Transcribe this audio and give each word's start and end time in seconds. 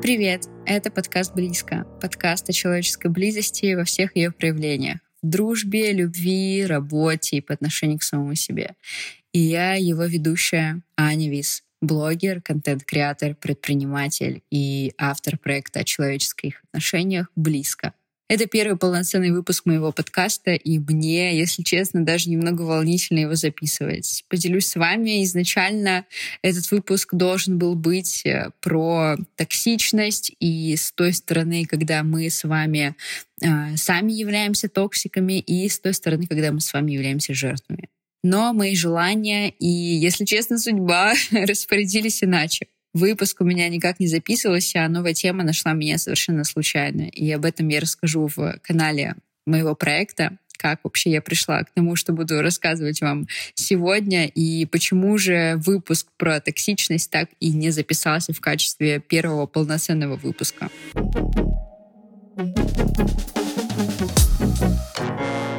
Привет! 0.00 0.44
Это 0.64 0.92
подкаст 0.92 1.34
«Близко». 1.34 1.84
Подкаст 2.00 2.48
о 2.48 2.52
человеческой 2.52 3.10
близости 3.10 3.74
во 3.74 3.82
всех 3.82 4.14
ее 4.14 4.30
проявлениях. 4.30 5.00
В 5.22 5.28
дружбе, 5.28 5.92
любви, 5.92 6.64
работе 6.64 7.38
и 7.38 7.40
по 7.40 7.52
отношению 7.52 7.98
к 7.98 8.04
самому 8.04 8.36
себе. 8.36 8.76
И 9.32 9.40
я 9.40 9.74
его 9.74 10.04
ведущая 10.04 10.82
Аня 10.96 11.28
Вис 11.28 11.64
блогер, 11.80 12.40
контент-креатор, 12.40 13.34
предприниматель 13.34 14.42
и 14.52 14.92
автор 14.98 15.36
проекта 15.36 15.80
о 15.80 15.84
человеческих 15.84 16.62
отношениях 16.62 17.26
«Близко». 17.34 17.92
Это 18.26 18.46
первый 18.46 18.78
полноценный 18.78 19.32
выпуск 19.32 19.66
моего 19.66 19.92
подкаста, 19.92 20.52
и 20.52 20.78
мне, 20.78 21.38
если 21.38 21.62
честно, 21.62 22.06
даже 22.06 22.30
немного 22.30 22.62
волнительно 22.62 23.18
его 23.18 23.34
записывать. 23.34 24.24
Поделюсь 24.28 24.68
с 24.68 24.76
вами, 24.76 25.22
изначально 25.24 26.06
этот 26.40 26.70
выпуск 26.70 27.14
должен 27.14 27.58
был 27.58 27.74
быть 27.74 28.24
э, 28.24 28.50
про 28.60 29.16
токсичность, 29.36 30.32
и 30.40 30.74
с 30.74 30.90
той 30.92 31.12
стороны, 31.12 31.66
когда 31.66 32.02
мы 32.02 32.30
с 32.30 32.44
вами 32.44 32.96
э, 33.42 33.76
сами 33.76 34.12
являемся 34.12 34.70
токсиками, 34.70 35.38
и 35.38 35.68
с 35.68 35.78
той 35.78 35.92
стороны, 35.92 36.26
когда 36.26 36.50
мы 36.50 36.60
с 36.60 36.72
вами 36.72 36.92
являемся 36.92 37.34
жертвами 37.34 37.88
но 38.24 38.54
мои 38.54 38.74
желания 38.74 39.50
и, 39.50 39.66
если 39.66 40.24
честно, 40.24 40.58
судьба 40.58 41.12
распорядились 41.30 42.24
иначе. 42.24 42.68
Выпуск 42.94 43.40
у 43.40 43.44
меня 43.44 43.68
никак 43.68 43.98
не 43.98 44.06
записывался, 44.06 44.84
а 44.84 44.88
новая 44.88 45.14
тема 45.14 45.42
нашла 45.42 45.72
меня 45.72 45.98
совершенно 45.98 46.44
случайно. 46.44 47.02
И 47.02 47.28
об 47.32 47.44
этом 47.44 47.66
я 47.66 47.80
расскажу 47.80 48.28
в 48.28 48.58
канале 48.62 49.16
моего 49.46 49.74
проекта, 49.74 50.38
как 50.56 50.78
вообще 50.84 51.10
я 51.10 51.20
пришла 51.20 51.64
к 51.64 51.70
тому, 51.74 51.96
что 51.96 52.12
буду 52.12 52.40
рассказывать 52.40 53.00
вам 53.00 53.26
сегодня, 53.54 54.26
и 54.26 54.64
почему 54.66 55.18
же 55.18 55.56
выпуск 55.56 56.06
про 56.16 56.40
токсичность 56.40 57.10
так 57.10 57.30
и 57.40 57.50
не 57.50 57.70
записался 57.70 58.32
в 58.32 58.40
качестве 58.40 59.00
первого 59.00 59.46
полноценного 59.46 60.16
выпуска. 60.16 60.70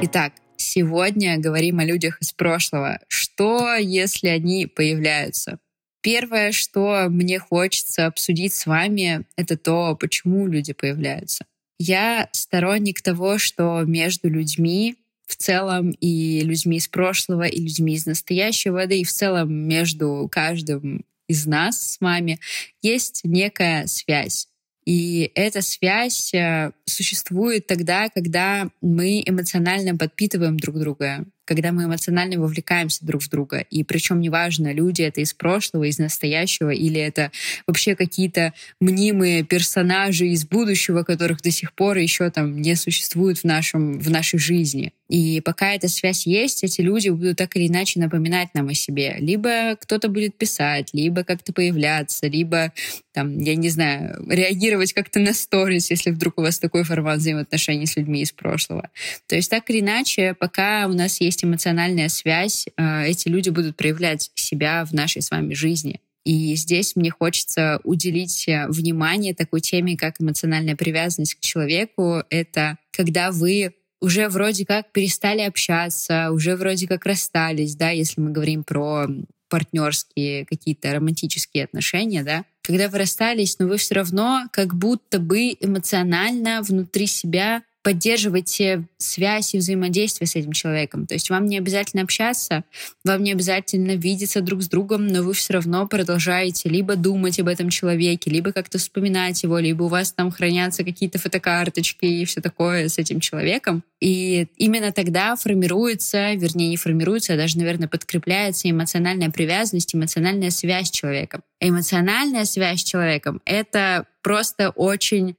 Итак, 0.01 0.31
Сегодня 0.57 1.37
говорим 1.37 1.79
о 1.79 1.85
людях 1.85 2.17
из 2.21 2.31
прошлого. 2.31 2.99
Что, 3.07 3.75
если 3.75 4.27
они 4.27 4.67
появляются? 4.67 5.59
Первое, 6.05 6.51
что 6.51 7.07
мне 7.09 7.39
хочется 7.39 8.05
обсудить 8.05 8.53
с 8.53 8.67
вами, 8.67 9.25
это 9.37 9.57
то, 9.57 9.97
почему 9.99 10.45
люди 10.45 10.71
появляются. 10.71 11.47
Я 11.79 12.29
сторонник 12.31 13.01
того, 13.01 13.39
что 13.39 13.81
между 13.81 14.29
людьми 14.29 14.97
в 15.25 15.35
целом 15.35 15.89
и 15.89 16.41
людьми 16.41 16.77
из 16.77 16.87
прошлого, 16.87 17.47
и 17.47 17.59
людьми 17.59 17.95
из 17.95 18.05
настоящего, 18.05 18.85
да 18.85 18.93
и 18.93 19.03
в 19.03 19.11
целом 19.11 19.51
между 19.51 20.29
каждым 20.31 21.05
из 21.27 21.47
нас 21.47 21.93
с 21.93 21.99
вами 21.99 22.39
есть 22.83 23.21
некая 23.23 23.87
связь. 23.87 24.47
И 24.85 25.31
эта 25.33 25.63
связь 25.63 26.35
э, 26.35 26.69
существует 26.85 27.65
тогда, 27.65 28.09
когда 28.09 28.69
мы 28.79 29.23
эмоционально 29.25 29.97
подпитываем 29.97 30.57
друг 30.57 30.77
друга, 30.77 31.25
когда 31.45 31.71
мы 31.71 31.85
эмоционально 31.85 32.39
вовлекаемся 32.39 33.05
друг 33.05 33.21
в 33.23 33.29
друга. 33.29 33.59
И 33.69 33.83
причем 33.83 34.19
неважно, 34.19 34.73
люди 34.73 35.03
это 35.03 35.21
из 35.21 35.33
прошлого, 35.33 35.85
из 35.85 35.99
настоящего, 35.99 36.71
или 36.71 36.99
это 36.99 37.31
вообще 37.67 37.95
какие-то 37.95 38.53
мнимые 38.79 39.43
персонажи 39.43 40.27
из 40.27 40.45
будущего, 40.45 41.03
которых 41.03 41.41
до 41.41 41.51
сих 41.51 41.73
пор 41.73 41.97
еще 41.97 42.29
там 42.29 42.61
не 42.61 42.75
существует 42.75 43.39
в, 43.39 43.43
нашем, 43.43 43.99
в 43.99 44.09
нашей 44.09 44.39
жизни. 44.39 44.91
И 45.07 45.39
пока 45.41 45.73
эта 45.73 45.87
связь 45.87 46.25
есть, 46.25 46.63
эти 46.63 46.81
люди 46.81 47.09
будут 47.09 47.37
так 47.37 47.55
или 47.55 47.67
иначе 47.67 47.99
напоминать 47.99 48.49
нам 48.55 48.69
о 48.69 48.73
себе. 48.73 49.17
Либо 49.19 49.75
кто-то 49.79 50.09
будет 50.09 50.35
писать, 50.35 50.89
либо 50.93 51.23
как-то 51.23 51.53
появляться, 51.53 52.27
либо, 52.27 52.73
там, 53.13 53.37
я 53.37 53.55
не 53.55 53.69
знаю, 53.69 54.25
реагировать 54.27 54.93
как-то 54.93 55.19
на 55.19 55.33
сторис, 55.33 55.91
если 55.91 56.09
вдруг 56.09 56.39
у 56.39 56.41
вас 56.41 56.57
такой 56.57 56.83
формат 56.83 57.19
взаимоотношений 57.19 57.85
с 57.85 57.95
людьми 57.97 58.21
из 58.21 58.31
прошлого. 58.31 58.89
То 59.27 59.35
есть 59.35 59.49
так 59.51 59.69
или 59.69 59.81
иначе, 59.81 60.33
пока 60.33 60.87
у 60.87 60.93
нас 60.93 61.21
есть 61.21 61.34
эмоциональная 61.43 62.09
связь, 62.09 62.67
э, 62.77 63.07
эти 63.07 63.27
люди 63.27 63.49
будут 63.49 63.75
проявлять 63.75 64.31
себя 64.35 64.85
в 64.85 64.93
нашей 64.93 65.21
с 65.21 65.31
вами 65.31 65.53
жизни. 65.53 65.99
И 66.25 66.55
здесь 66.55 66.95
мне 66.95 67.11
хочется 67.11 67.79
уделить 67.83 68.47
э, 68.47 68.65
внимание 68.67 69.35
такой 69.35 69.61
теме, 69.61 69.95
как 69.95 70.15
эмоциональная 70.19 70.75
привязанность 70.75 71.35
к 71.35 71.39
человеку. 71.39 72.23
Это 72.29 72.77
когда 72.91 73.31
вы 73.31 73.73
уже 74.01 74.27
вроде 74.29 74.65
как 74.65 74.91
перестали 74.91 75.41
общаться, 75.41 76.31
уже 76.31 76.55
вроде 76.55 76.87
как 76.87 77.05
расстались, 77.05 77.75
да, 77.75 77.89
если 77.91 78.21
мы 78.21 78.31
говорим 78.31 78.63
про 78.63 79.07
партнерские 79.49 80.45
какие-то 80.45 80.93
романтические 80.93 81.65
отношения, 81.65 82.23
да, 82.23 82.45
когда 82.61 82.89
вы 82.89 82.97
расстались, 82.97 83.59
но 83.59 83.67
вы 83.67 83.77
все 83.77 83.95
равно 83.95 84.45
как 84.51 84.75
будто 84.75 85.19
бы 85.19 85.55
эмоционально 85.59 86.61
внутри 86.61 87.05
себя 87.05 87.63
поддерживайте 87.85 88.87
связь 88.97 89.53
и 89.53 89.59
взаимодействие 89.59 90.27
с 90.27 90.35
этим 90.35 90.53
человеком. 90.53 91.05
То 91.05 91.13
есть 91.13 91.29
вам 91.29 91.45
не 91.45 91.59
обязательно 91.59 92.01
общаться, 92.01 92.63
вам 93.03 93.21
не 93.21 93.31
обязательно 93.31 93.91
видеться 93.91 94.41
друг 94.41 94.63
с 94.63 94.67
другом, 94.67 95.05
но 95.05 95.21
вы 95.21 95.33
все 95.33 95.53
равно 95.53 95.87
продолжаете 95.87 96.67
либо 96.67 96.95
думать 96.95 97.39
об 97.39 97.47
этом 97.47 97.69
человеке, 97.69 98.31
либо 98.31 98.51
как-то 98.53 98.79
вспоминать 98.79 99.43
его, 99.43 99.59
либо 99.59 99.83
у 99.83 99.87
вас 99.87 100.11
там 100.11 100.31
хранятся 100.31 100.83
какие-то 100.83 101.19
фотокарточки 101.19 102.05
и 102.05 102.25
все 102.25 102.41
такое 102.41 102.89
с 102.89 102.97
этим 102.97 103.19
человеком. 103.19 103.83
И 104.01 104.47
именно 104.57 104.91
тогда 104.91 105.35
формируется, 105.35 106.33
вернее, 106.33 106.69
не 106.69 106.77
формируется, 106.77 107.35
а 107.35 107.37
даже, 107.37 107.59
наверное, 107.59 107.87
подкрепляется 107.87 108.67
эмоциональная 108.67 109.29
привязанность, 109.29 109.93
эмоциональная 109.93 110.49
связь 110.49 110.87
с 110.87 110.91
человеком. 110.91 111.43
Эмоциональная 111.59 112.45
связь 112.45 112.81
с 112.81 112.83
человеком— 112.83 113.43
это 113.45 114.07
просто 114.23 114.71
очень 114.71 115.35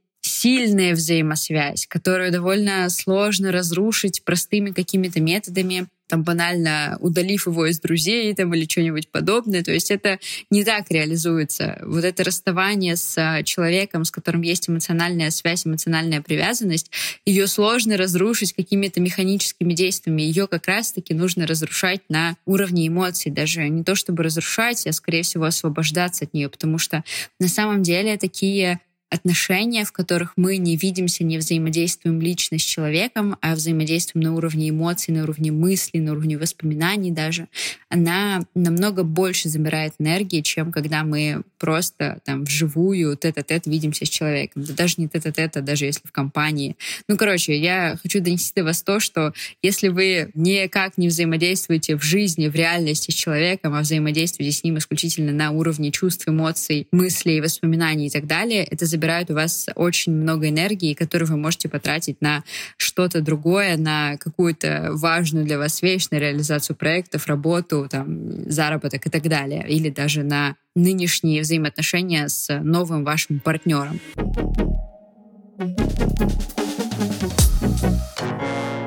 сильная 0.47 0.95
взаимосвязь, 0.95 1.89
которую 1.89 2.31
довольно 2.31 2.89
сложно 2.89 3.51
разрушить 3.51 4.23
простыми 4.23 4.71
какими-то 4.71 5.21
методами, 5.21 5.89
там 6.09 6.23
банально 6.23 6.99
удалив 7.01 7.49
его 7.49 7.67
из 7.67 7.81
друзей 7.81 8.33
там, 8.33 8.55
или 8.55 8.65
что-нибудь 8.65 9.09
подобное. 9.09 9.65
То 9.65 9.73
есть 9.73 9.91
это 9.91 10.21
не 10.51 10.63
так 10.63 10.89
реализуется. 10.89 11.81
Вот 11.83 12.05
это 12.05 12.23
расставание 12.23 12.95
с 12.95 13.19
а, 13.19 13.43
человеком, 13.43 14.05
с 14.05 14.13
которым 14.13 14.43
есть 14.43 14.69
эмоциональная 14.69 15.31
связь, 15.31 15.67
эмоциональная 15.67 16.23
привязанность, 16.23 16.93
ее 17.25 17.49
сложно 17.49 17.97
разрушить 17.97 18.53
какими-то 18.53 19.01
механическими 19.01 19.75
действиями. 19.75 20.23
Ее 20.23 20.47
как 20.47 20.69
раз-таки 20.69 21.13
нужно 21.13 21.49
разрушать 21.49 22.03
на 22.09 22.37
уровне 22.47 22.87
эмоций. 22.87 23.33
Даже 23.33 23.69
не 23.69 23.83
то 23.83 23.97
чтобы 23.97 24.23
разрушать, 24.23 24.87
а 24.87 24.93
скорее 24.93 25.25
всего 25.25 25.47
освобождаться 25.47 26.25
от 26.25 26.35
нее, 26.35 26.49
потому 26.49 26.79
что 26.79 27.03
на 27.41 27.49
самом 27.49 27.83
деле 27.83 28.17
такие 28.17 28.79
отношения, 29.11 29.85
в 29.85 29.93
которых 29.93 30.33
мы 30.37 30.57
не 30.57 30.77
видимся, 30.77 31.25
не 31.25 31.39
взаимодействуем 31.39 32.21
лично 32.21 32.59
с 32.59 32.63
человеком, 32.63 33.37
а 33.41 33.55
взаимодействуем 33.55 34.25
на 34.25 34.35
уровне 34.35 34.71
эмоций, 34.71 35.15
на 35.15 35.23
уровне 35.23 35.53
мыслей, 35.53 36.01
на 36.01 36.13
уровне 36.13 36.37
воспоминаний 36.37 37.13
даже, 37.13 37.49
она 37.89 38.43
намного 38.55 39.05
больше 39.05 39.49
забирает 39.49 39.95
энергии, 39.99 40.41
чем 40.41 40.73
когда 40.73 41.05
мы 41.05 41.43
просто 41.59 42.21
там 42.25 42.45
вживую 42.45 43.17
тет-а-тет 43.17 43.67
видимся 43.67 44.05
с 44.05 44.09
человеком. 44.09 44.65
Да 44.65 44.75
даже 44.75 44.95
не 44.99 45.09
тет-а-тет, 45.09 45.57
а 45.57 45.61
даже 45.63 45.85
если 45.85 46.07
в 46.07 46.13
компании. 46.13 46.77
Ну, 47.09 47.17
короче, 47.17 47.57
я 47.57 47.99
хочу 48.03 48.21
донести 48.21 48.53
до 48.57 48.65
вас 48.65 48.83
то, 48.83 49.01
что 49.01 49.33
если 49.63 49.89
вы 49.89 50.31
никак 50.35 50.99
не 50.99 51.09
взаимодействуете 51.09 51.97
в 51.97 52.03
жизни, 52.03 52.49
в 52.49 52.55
реальности 52.55 53.11
с 53.11 53.15
человеком, 53.15 53.75
а 53.75 53.81
взаимодействуете 53.81 54.53
с 54.53 54.65
ним 54.65 54.79
исключительно 54.79 55.33
на 55.33 55.53
уровне 55.53 55.93
чувств, 55.93 56.29
эмоций, 56.29 56.89
мыслей, 56.91 57.41
воспоминаний 57.41 58.09
и 58.09 58.11
так 58.11 58.27
далее, 58.27 58.65
это 58.65 58.87
забирают 58.97 59.31
у 59.31 59.35
вас 59.35 59.67
очень 59.75 60.13
много 60.13 60.49
энергии, 60.49 60.95
которую 60.95 61.29
вы 61.29 61.37
можете 61.37 61.69
потратить 61.69 62.23
на 62.23 62.43
что-то 62.79 63.21
другое, 63.21 63.77
на 63.77 64.17
какую-то 64.17 64.89
важную 64.93 65.45
для 65.45 65.59
вас 65.59 65.83
вещь, 65.83 66.09
на 66.11 66.17
реализацию 66.17 66.77
проектов, 66.77 67.27
работу, 67.27 67.87
там, 67.91 68.51
заработок 68.51 69.07
и 69.07 69.11
так 69.11 69.23
далее. 69.23 69.67
Или 69.69 69.91
даже 69.91 70.23
на 70.23 70.57
нынешние 70.75 71.43
взаимоотношения 71.43 72.29
с 72.29 72.59
новым 72.63 73.05
вашим 73.05 73.41
партнером. 73.41 74.01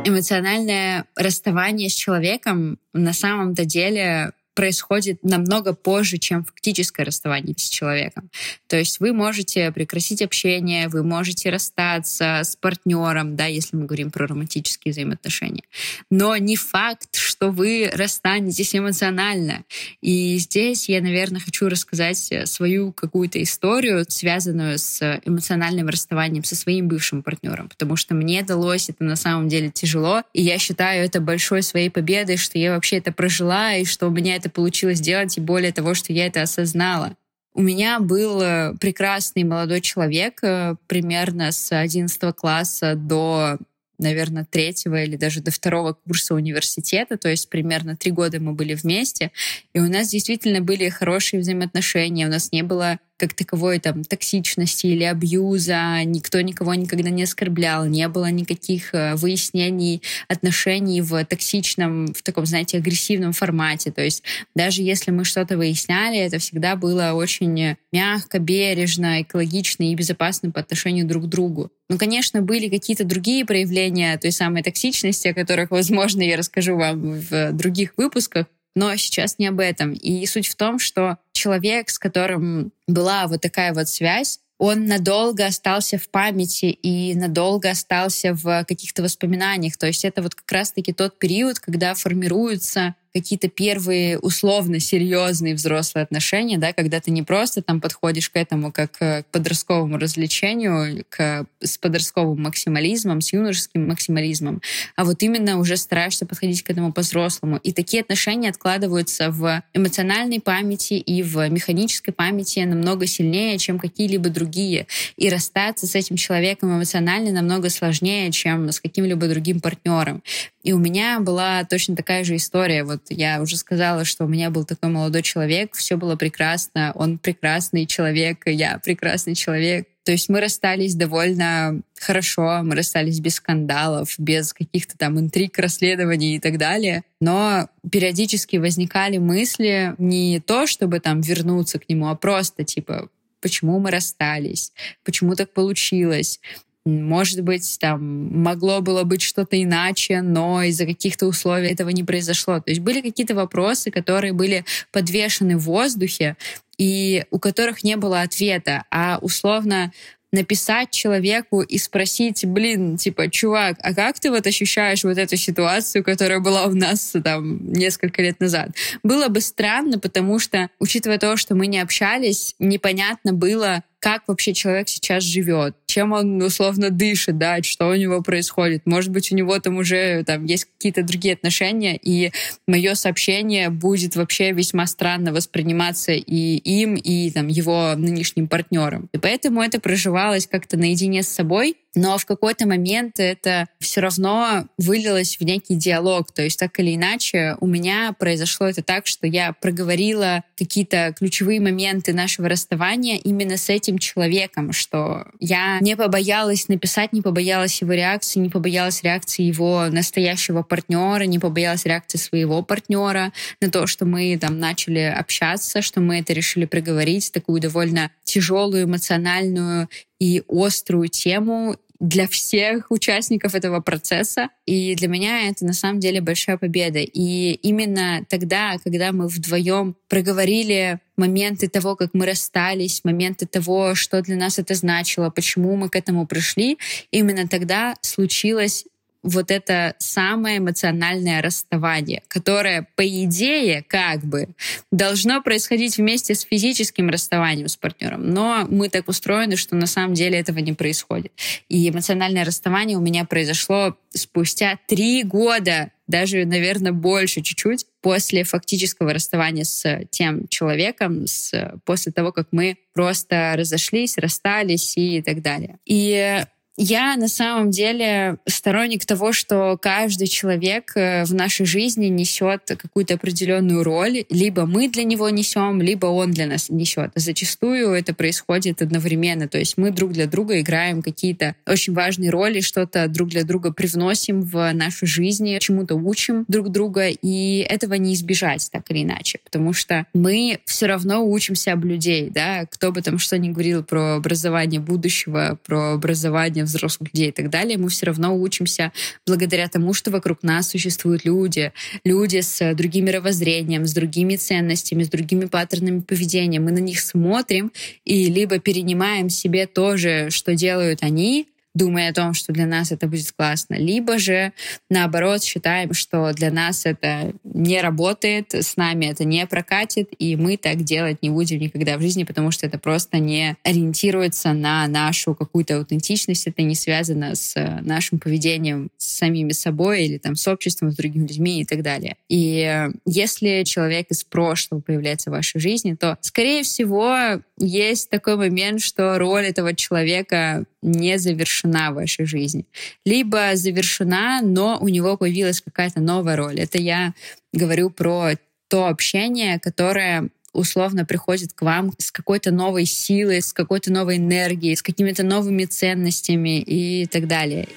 Эмоциональное 0.06 1.06
расставание 1.15 1.89
с 1.89 1.94
человеком 1.94 2.79
на 2.94 3.13
самом-то 3.13 3.63
деле 3.63 4.31
происходит 4.59 5.23
намного 5.23 5.73
позже, 5.73 6.17
чем 6.17 6.44
фактическое 6.44 7.06
расставание 7.06 7.56
с 7.57 7.69
человеком. 7.69 8.29
То 8.67 8.75
есть 8.75 9.00
вы 9.00 9.13
можете 9.13 9.71
прекратить 9.71 10.21
общение, 10.21 10.89
вы 10.89 11.01
можете 11.01 11.50
расстаться 11.50 12.41
с 12.44 12.57
партнером, 12.57 13.38
да, 13.38 13.45
если 13.45 13.77
мы 13.77 13.85
говорим 13.85 14.11
про 14.11 14.27
романтические 14.27 14.91
взаимоотношения. 14.91 15.63
Но 16.11 16.35
не 16.35 16.57
факт, 16.57 17.15
что 17.15 17.51
вы 17.51 17.89
расстанетесь 17.94 18.75
эмоционально. 18.75 19.63
И 20.01 20.38
здесь 20.39 20.89
я, 20.89 21.00
наверное, 21.00 21.39
хочу 21.39 21.69
рассказать 21.69 22.29
свою 22.44 22.91
какую-то 22.91 23.41
историю, 23.41 24.06
связанную 24.09 24.77
с 24.77 25.21
эмоциональным 25.23 25.88
расставанием 25.88 26.44
со 26.44 26.57
своим 26.57 26.89
бывшим 26.89 27.23
партнером, 27.23 27.69
потому 27.69 27.95
что 27.95 28.13
мне 28.13 28.44
далось 28.44 28.89
это 28.89 29.06
на 29.06 29.15
самом 29.15 29.47
деле 29.47 29.71
тяжело, 29.71 30.23
и 30.33 30.41
я 30.41 30.57
считаю 30.57 31.06
это 31.06 31.21
большой 31.21 31.63
своей 31.63 31.89
победой, 31.89 32.35
что 32.35 32.57
я 32.57 32.73
вообще 32.73 32.97
это 32.97 33.13
прожила, 33.13 33.73
и 33.75 33.85
что 33.85 34.07
у 34.07 34.09
меня 34.09 34.35
это 34.35 34.48
получилось 34.49 34.99
сделать, 34.99 35.37
и 35.37 35.41
более 35.41 35.71
того, 35.71 35.93
что 35.93 36.13
я 36.13 36.27
это 36.27 36.41
осознала. 36.41 37.15
У 37.53 37.61
меня 37.61 37.99
был 37.99 38.41
э, 38.41 38.73
прекрасный 38.79 39.43
молодой 39.43 39.81
человек 39.81 40.39
э, 40.43 40.75
примерно 40.87 41.51
с 41.51 41.75
11 41.75 42.35
класса 42.35 42.95
до 42.95 43.57
наверное, 43.99 44.47
третьего 44.49 45.03
или 45.03 45.17
даже 45.17 45.41
до 45.41 45.51
второго 45.51 45.93
курса 45.93 46.33
университета, 46.33 47.17
то 47.17 47.29
есть 47.29 47.49
примерно 47.49 47.95
три 47.95 48.11
года 48.11 48.39
мы 48.39 48.53
были 48.53 48.73
вместе, 48.73 49.31
и 49.73 49.79
у 49.79 49.89
нас 49.89 50.07
действительно 50.07 50.61
были 50.61 50.89
хорошие 50.89 51.41
взаимоотношения, 51.41 52.25
у 52.25 52.31
нас 52.31 52.51
не 52.51 52.63
было 52.63 52.99
как 53.19 53.33
таковой 53.33 53.80
там 53.80 54.04
токсичности 54.04 54.88
или 54.88 55.04
абьюза, 55.04 56.04
никто 56.06 56.42
никого 56.42 56.74
никогда 56.74 57.10
не 57.10 57.24
оскорблял, 57.24 57.86
не 57.86 58.07
было 58.07 58.31
никаких 58.31 58.94
э, 58.95 59.16
выяснений 59.16 60.01
отношений 60.27 61.01
в 61.01 61.24
токсичном, 61.25 62.13
в 62.13 62.24
таком, 62.24 62.45
знаете, 62.45 62.77
агрессивном 62.77 63.33
формате. 63.33 63.92
То 63.92 64.04
есть 64.04 64.24
даже 64.56 64.81
если 64.81 65.12
мы 65.12 65.25
что-то 65.25 65.57
выясняли, 65.57 66.18
это 66.18 66.39
всегда 66.39 66.75
было 66.75 67.12
очень 67.13 67.75
мягко, 67.92 68.39
бережно, 68.39 69.21
экологично 69.21 69.92
и 69.92 69.95
безопасно 69.95 70.51
по 70.51 70.62
отношению 70.62 71.06
друг 71.06 71.25
к 71.25 71.27
другу. 71.27 71.71
Ну, 71.89 71.98
конечно, 71.98 72.42
были 72.42 72.69
какие-то 72.69 73.04
другие 73.04 73.45
проявления 73.45 74.18
той 74.18 74.31
самой 74.31 74.63
токсичности, 74.63 75.27
о 75.27 75.33
которых, 75.33 75.71
возможно, 75.71 76.21
я 76.21 76.38
расскажу 76.38 76.77
вам 76.77 77.19
в 77.19 77.51
других 77.54 77.94
выпусках, 77.98 78.45
но 78.75 78.95
сейчас 78.95 79.39
не 79.39 79.48
об 79.48 79.60
этом. 79.60 79.94
И 79.94 80.25
суть 80.25 80.48
в 80.48 80.56
том, 80.56 80.80
что 80.80 81.18
человек, 81.31 81.89
с 81.89 82.00
которым 82.00 82.71
была 82.88 83.27
вот 83.27 83.42
такая 83.42 83.74
вот 83.74 83.88
связь, 83.89 84.39
он 84.60 84.88
надолго 84.88 85.45
остался 85.45 85.98
в 85.98 86.10
памяти 86.10 86.66
и 86.66 87.16
надолго 87.16 87.71
остался 87.71 88.33
в 88.33 88.66
каких-то 88.66 89.01
воспоминаниях. 89.01 89.77
То 89.77 89.88
есть 89.88 90.04
это 90.04 90.21
вот 90.21 90.36
как 90.36 90.51
раз-таки 90.51 90.92
тот 90.92 91.18
период, 91.18 91.60
когда 91.60 91.94
формируются 91.94 92.95
какие-то 93.13 93.50
первые 93.50 94.19
условно 94.19 94.79
серьезные 94.79 95.56
взрослые 95.56 96.03
отношения, 96.03 96.57
да, 96.57 96.73
когда 96.73 97.00
ты 97.00 97.11
не 97.11 97.23
просто 97.23 97.61
там 97.61 97.81
подходишь 97.81 98.29
к 98.29 98.35
этому 98.35 98.71
как 98.71 98.89
к 99.00 99.23
подростковому 99.31 99.97
развлечению, 99.97 101.06
к, 101.09 101.45
с 101.61 101.77
подростковым 101.77 102.41
максимализмом, 102.41 103.21
с 103.21 103.31
юношеским 103.33 103.88
максимализмом, 103.88 104.61
а 104.95 105.06
вот 105.06 105.23
именно 105.23 105.57
уже 105.57 105.77
стараешься 105.77 106.25
подходить 106.25 106.63
к 106.63 106.69
этому 106.69 106.91
по-взрослому. 106.91 107.57
И 107.57 107.71
такие 107.71 108.01
отношения 108.01 108.50
откладываются 108.50 109.31
в 109.31 109.63
эмоциональной 109.73 110.39
памяти 110.39 110.94
и 110.94 111.23
в 111.23 111.47
механической 111.50 112.11
памяти 112.11 112.59
намного 112.59 113.07
сильнее, 113.07 113.57
чем 113.57 113.79
какие-либо 113.79 114.29
другие. 114.29 114.88
И 115.17 115.29
расстаться 115.29 115.88
с 115.88 115.95
этим 115.95 116.15
человеком 116.15 116.75
эмоционально 116.75 117.31
намного 117.31 117.69
сложнее, 117.69 118.31
чем 118.31 118.69
с 118.69 118.79
каким-либо 118.79 119.27
другим 119.27 119.61
партнером. 119.61 120.21
И 120.63 120.73
у 120.73 120.77
меня 120.77 121.19
была 121.19 121.63
точно 121.63 121.95
такая 121.95 122.23
же 122.23 122.35
история. 122.35 122.83
Вот 122.83 122.98
я 123.09 123.41
уже 123.41 123.57
сказала, 123.57 124.05
что 124.05 124.25
у 124.25 124.27
меня 124.27 124.49
был 124.49 124.65
такой 124.65 124.89
молодой 124.89 125.21
человек, 125.21 125.75
все 125.75 125.95
было 125.97 126.15
прекрасно, 126.15 126.91
он 126.95 127.17
прекрасный 127.17 127.85
человек, 127.85 128.43
я 128.45 128.79
прекрасный 128.83 129.35
человек. 129.35 129.87
То 130.03 130.13
есть 130.13 130.29
мы 130.29 130.41
расстались 130.41 130.95
довольно 130.95 131.81
хорошо, 131.99 132.61
мы 132.63 132.75
расстались 132.75 133.19
без 133.19 133.35
скандалов, 133.35 134.15
без 134.17 134.53
каких-то 134.53 134.97
там 134.97 135.19
интриг, 135.19 135.57
расследований 135.59 136.35
и 136.35 136.39
так 136.39 136.57
далее. 136.57 137.03
Но 137.21 137.69
периодически 137.91 138.57
возникали 138.57 139.17
мысли 139.17 139.93
не 139.97 140.39
то, 140.39 140.65
чтобы 140.65 140.99
там 140.99 141.21
вернуться 141.21 141.79
к 141.79 141.87
нему, 141.89 142.07
а 142.07 142.15
просто 142.15 142.63
типа 142.63 143.09
почему 143.41 143.79
мы 143.79 143.91
расстались, 143.91 144.73
почему 145.03 145.35
так 145.35 145.53
получилось, 145.53 146.39
может 146.85 147.41
быть, 147.41 147.77
там 147.79 148.41
могло 148.41 148.81
было 148.81 149.03
быть 149.03 149.21
что-то 149.21 149.61
иначе, 149.61 150.21
но 150.21 150.63
из-за 150.63 150.85
каких-то 150.85 151.27
условий 151.27 151.67
этого 151.67 151.89
не 151.89 152.03
произошло. 152.03 152.59
То 152.59 152.71
есть 152.71 152.81
были 152.81 153.01
какие-то 153.01 153.35
вопросы, 153.35 153.91
которые 153.91 154.33
были 154.33 154.65
подвешены 154.91 155.57
в 155.57 155.63
воздухе, 155.63 156.37
и 156.77 157.25
у 157.29 157.39
которых 157.39 157.83
не 157.83 157.97
было 157.97 158.21
ответа, 158.21 158.85
а 158.89 159.19
условно 159.21 159.91
написать 160.31 160.91
человеку 160.91 161.61
и 161.61 161.77
спросить, 161.77 162.45
блин, 162.45 162.97
типа, 162.97 163.29
чувак, 163.29 163.77
а 163.81 163.93
как 163.93 164.19
ты 164.19 164.29
вот 164.29 164.45
ощущаешь 164.45 165.03
вот 165.03 165.17
эту 165.17 165.35
ситуацию, 165.37 166.03
которая 166.03 166.39
была 166.39 166.65
у 166.65 166.75
нас 166.75 167.13
там 167.23 167.71
несколько 167.71 168.21
лет 168.21 168.39
назад? 168.39 168.69
Было 169.01 169.27
бы 169.27 169.41
странно, 169.41 169.97
потому 169.97 170.39
что, 170.39 170.69
учитывая 170.79 171.17
то, 171.17 171.35
что 171.35 171.55
мы 171.55 171.67
не 171.67 171.79
общались, 171.79 172.55
непонятно 172.59 173.33
было, 173.33 173.83
как 173.99 174.23
вообще 174.27 174.53
человек 174.53 174.87
сейчас 174.89 175.23
живет, 175.23 175.75
чем 175.85 176.13
он 176.13 176.41
условно 176.41 176.89
дышит, 176.89 177.37
да, 177.37 177.61
что 177.63 177.89
у 177.89 177.95
него 177.95 178.21
происходит. 178.21 178.85
Может 178.85 179.11
быть, 179.11 179.31
у 179.31 179.35
него 179.35 179.59
там 179.59 179.77
уже 179.77 180.23
там 180.23 180.45
есть 180.45 180.65
какие-то 180.65 181.03
другие 181.03 181.33
отношения, 181.33 181.97
и 181.97 182.31
мое 182.67 182.95
сообщение 182.95 183.69
будет 183.69 184.15
вообще 184.15 184.51
весьма 184.51 184.87
странно 184.87 185.33
восприниматься 185.33 186.13
и 186.13 186.57
им, 186.57 186.95
и 186.95 187.29
там 187.31 187.47
его 187.47 187.93
нынешним 187.95 188.47
партнером. 188.47 189.09
И 189.13 189.17
поэтому 189.17 189.61
это 189.61 189.79
проживалось 189.79 190.47
как-то 190.47 190.77
наедине 190.77 191.23
с 191.23 191.27
собой, 191.27 191.75
но 191.95 192.18
в 192.18 192.25
какой-то 192.25 192.68
момент 192.68 193.19
это 193.19 193.68
все 193.80 194.01
равно 194.01 194.68
вылилось 194.77 195.38
в 195.39 195.44
некий 195.44 195.75
диалог. 195.75 196.31
То 196.31 196.44
есть 196.44 196.59
так 196.59 196.80
или 196.80 196.95
иначе 196.95 197.56
у 197.59 197.68
меня 197.68 198.13
произошло 198.18 198.68
это 198.68 198.83
так, 198.83 199.07
что 199.07 199.27
я 199.27 199.53
проговорила 199.53 200.44
какие-то 200.57 201.13
ключевые 201.18 201.59
моменты 201.59 202.13
нашего 202.13 202.47
расставания 202.47 203.18
именно 203.18 203.57
с 203.57 203.69
этим 203.69 203.97
человеком, 203.97 204.71
что 204.71 205.25
я 205.39 205.80
не 205.81 205.95
побоялась 205.95 206.68
написать, 206.68 207.13
не 207.13 207.21
побоялась 207.21 207.81
его 207.81 207.94
реакции, 207.94 208.39
не 208.39 208.50
побоялась 208.50 209.03
реакции 209.03 209.44
его 209.44 209.88
настоящего 209.89 210.62
партнера, 210.62 211.24
не 211.24 211.39
побоялась 211.39 211.85
реакции 211.85 212.18
своего 212.18 212.62
партнера 212.62 213.33
на 213.62 213.71
то, 213.71 213.88
что 213.88 214.06
мы 214.06 214.38
там 214.38 214.59
начали 214.59 215.00
общаться, 215.00 215.81
что 215.81 216.01
мы 216.01 216.19
это 216.19 216.33
решили 216.33 216.65
проговорить, 216.65 217.31
такую 217.31 217.62
довольно 217.62 218.12
тяжелую, 218.24 218.83
эмоциональную 218.83 219.89
и 220.19 220.44
острую 220.48 221.07
тему 221.07 221.77
для 222.00 222.27
всех 222.30 222.92
участников 222.92 223.56
этого 223.56 223.81
процесса. 223.81 224.50
И 224.66 224.95
для 224.95 225.07
меня 225.07 225.50
это 225.50 225.66
на 225.66 225.74
самом 225.74 226.00
деле 226.00 226.21
большая 226.21 226.57
победа. 226.57 227.00
И 227.00 227.54
именно 227.62 228.25
тогда, 228.30 228.77
когда 228.83 229.12
мы 229.12 229.27
вдвоем 229.27 229.95
проговорили 230.07 231.00
моменты 231.18 231.68
того, 231.68 231.98
как 231.98 232.12
мы 232.13 232.25
расстались, 232.25 233.04
моменты 233.04 233.45
того, 233.45 233.95
что 233.95 234.21
для 234.21 234.38
нас 234.38 234.57
это 234.57 234.76
значило, 234.76 235.30
почему 235.30 235.76
мы 235.76 235.90
к 235.90 235.95
этому 235.97 236.26
пришли, 236.26 236.78
именно 237.11 237.47
тогда 237.47 237.95
случилось 238.02 238.85
вот 239.23 239.52
это 239.52 239.95
самое 239.99 240.59
эмоциональное 240.59 241.42
расставание, 241.42 242.23
которое, 242.28 242.88
по 242.95 243.07
идее, 243.07 243.83
как 243.88 244.23
бы 244.23 244.49
должно 244.92 245.42
происходить 245.42 245.97
вместе 245.97 246.35
с 246.35 246.42
физическим 246.42 247.09
расставанием 247.09 247.68
с 247.68 247.76
партнером. 247.76 248.30
Но 248.31 248.66
мы 248.69 248.90
так 248.90 249.07
устроены, 249.09 249.57
что 249.57 249.76
на 249.76 249.88
самом 249.88 250.14
деле 250.14 250.40
этого 250.40 250.59
не 250.59 250.73
происходит. 250.73 251.33
И 251.68 251.90
эмоциональное 251.90 252.45
расставание 252.45 252.97
у 252.97 253.02
меня 253.02 253.26
произошло 253.26 253.97
спустя 254.09 254.80
три 254.88 255.23
года, 255.23 255.92
даже, 256.07 256.45
наверное, 256.45 256.92
больше 256.92 257.42
чуть-чуть, 257.42 257.85
после 258.02 258.44
фактического 258.44 259.14
расставания 259.14 259.64
с 259.64 260.06
тем 260.09 260.47
человеком, 260.47 261.28
с, 261.28 261.73
после 261.85 262.11
того, 262.11 262.31
как 262.31 262.47
мы 262.52 262.78
просто 262.94 263.54
разошлись, 263.56 264.18
расстались 264.18 264.97
и 264.97 265.21
так 265.21 265.42
далее. 265.42 265.78
И 265.85 266.44
я 266.81 267.18
на 267.18 267.28
самом 267.28 267.71
деле 267.71 268.38
сторонник 268.48 269.06
того, 269.06 269.33
что 269.33 269.78
каждый 269.81 270.28
человек 270.28 270.94
э, 270.95 271.26
в 271.26 271.33
нашей 271.33 271.66
жизни 271.66 272.06
несет 272.06 272.62
какую-то 272.68 273.16
определенную 273.16 273.83
роль. 273.83 274.24
Либо 274.30 274.66
мы 274.66 274.88
для 274.88 275.04
него 275.04 275.30
несем, 275.30 275.81
либо 275.81 276.06
он 276.06 276.31
для 276.31 276.48
нас 276.48 276.69
несет. 276.69 277.12
Зачастую 277.16 277.92
это 277.92 278.14
происходит 278.14 278.81
одновременно. 278.81 279.50
То 279.50 279.57
есть 279.57 279.78
мы 279.78 279.92
друг 279.92 280.14
для 280.14 280.26
друга 280.26 280.62
играем 280.62 281.02
какие-то 281.02 281.54
очень 281.68 281.94
важные 281.94 282.30
роли, 282.30 282.62
что-то 282.62 283.09
друг 283.09 283.28
для 283.28 283.44
друга 283.44 283.74
привносим 283.74 284.42
в 284.42 284.71
нашу 284.71 285.06
жизнь, 285.06 285.59
чему-то 285.59 285.95
учим 285.95 286.45
друг 286.48 286.69
друга, 286.69 287.09
и 287.09 287.57
этого 287.57 287.95
не 287.95 288.14
избежать 288.14 288.69
так 288.71 288.90
или 288.90 289.04
иначе, 289.04 289.40
потому 289.44 289.74
что 289.74 290.06
мы 290.14 290.59
все 290.64 290.86
равно 290.86 291.30
учимся 291.30 291.74
об 291.74 291.83
людей, 291.83 292.30
да, 292.30 292.66
кто 292.68 292.94
бы 292.94 293.02
там 293.02 293.19
что 293.19 293.38
ни 293.38 293.50
говорил 293.50 293.83
про 293.83 294.16
образование 294.16 294.80
будущего, 294.80 295.59
про 295.66 295.95
образование 295.95 296.69
взрослых 296.69 297.09
людей 297.14 297.30
и 297.30 297.31
так 297.31 297.49
далее, 297.49 297.78
мы 297.78 297.90
все 297.90 298.06
равно 298.06 298.35
учимся 298.35 298.92
благодаря 299.26 299.68
тому, 299.68 299.94
что 299.94 300.11
вокруг 300.11 300.44
нас 300.44 300.69
существуют 300.69 301.26
люди, 301.26 301.71
люди 302.04 302.42
с 302.42 302.73
другим 302.73 303.06
мировоззрением, 303.06 303.85
с 303.85 303.94
другими 303.94 304.35
ценностями, 304.35 305.04
с 305.04 305.09
другими 305.09 305.45
паттернами 305.45 305.99
поведения. 305.99 306.59
Мы 306.59 306.71
на 306.71 306.80
них 306.80 306.99
смотрим 307.02 307.71
и 308.06 308.26
либо 308.26 308.59
перенимаем 308.59 309.30
себе 309.30 309.68
то 309.68 309.97
же, 309.97 310.30
что 310.30 310.56
делают 310.56 311.04
они, 311.04 311.47
думая 311.73 312.09
о 312.09 312.14
том, 312.14 312.33
что 312.33 312.52
для 312.52 312.66
нас 312.66 312.92
это 312.92 313.07
будет 313.07 313.31
классно, 313.31 313.76
либо 313.76 314.18
же 314.19 314.54
наоборот 314.90 315.44
считаем, 315.44 315.94
что 315.94 316.33
для 316.33 316.52
нас 316.52 316.85
это 316.85 317.33
не 317.44 317.81
работает, 317.81 318.54
с 318.54 318.76
нами 318.76 319.06
это 319.06 319.23
не 319.23 319.45
прокатит, 319.45 320.09
и 320.18 320.35
мы 320.35 320.57
так 320.57 320.83
делать 320.83 321.21
не 321.21 321.30
будем 321.30 321.59
никогда 321.59 321.97
в 321.97 322.02
жизни, 322.02 322.23
потому 322.23 322.52
что 322.52 322.66
это 322.66 322.80
просто 322.80 323.19
не 323.19 323.56
ориентируется 323.64 324.54
на 324.54 324.88
нашу 324.88 325.35
какую-то 325.35 325.78
аутентичность, 325.78 326.47
это 326.47 326.61
не 326.64 326.76
связано 326.76 327.35
с 327.35 327.54
нашим 327.81 328.19
поведением 328.19 328.90
с 328.97 329.18
самими 329.18 329.52
собой 329.52 330.06
или 330.06 330.18
там 330.18 330.35
с 330.35 330.47
обществом, 330.47 330.92
с 330.92 330.95
другими 330.95 331.28
людьми 331.28 331.61
и 331.61 331.66
так 331.66 331.81
далее. 331.81 332.16
И 332.30 332.90
если 333.06 333.64
человек 333.64 334.07
из 334.09 334.23
прошлого 334.23 334.81
появляется 334.81 335.30
в 335.30 335.33
вашей 335.33 335.59
жизни, 335.59 335.95
то, 335.95 336.18
скорее 336.21 336.64
всего, 336.64 337.42
есть 337.59 338.09
такой 338.09 338.37
момент, 338.37 338.81
что 338.81 339.18
роль 339.18 339.45
этого 339.45 339.75
человека 339.75 340.63
не 340.81 341.18
завершена 341.19 341.92
в 341.92 341.95
вашей 341.95 342.25
жизни. 342.25 342.66
Либо 343.06 343.51
завершена, 343.56 344.42
но 344.42 344.78
у 344.80 344.87
него 344.87 345.18
появилась 345.18 345.61
какая-то 345.61 345.99
новая 345.99 346.35
роль. 346.35 346.59
Это 346.59 346.78
я 346.78 347.13
говорю 347.54 347.89
про 347.89 348.31
то 348.69 348.87
общение, 348.87 349.59
которое 349.59 350.30
условно 350.54 351.06
приходит 351.06 351.54
к 351.54 351.61
вам 351.61 351.94
с 351.97 352.11
какой-то 352.11 352.51
новой 352.51 352.85
силой, 352.85 353.42
с 353.42 353.54
какой-то 353.54 353.92
новой 353.92 354.18
энергией, 354.18 354.75
с 354.75 354.81
какими-то 354.81 355.23
новыми 355.23 355.66
ценностями 355.66 356.59
и 356.59 357.06
так 357.06 357.28
далее. 357.28 357.68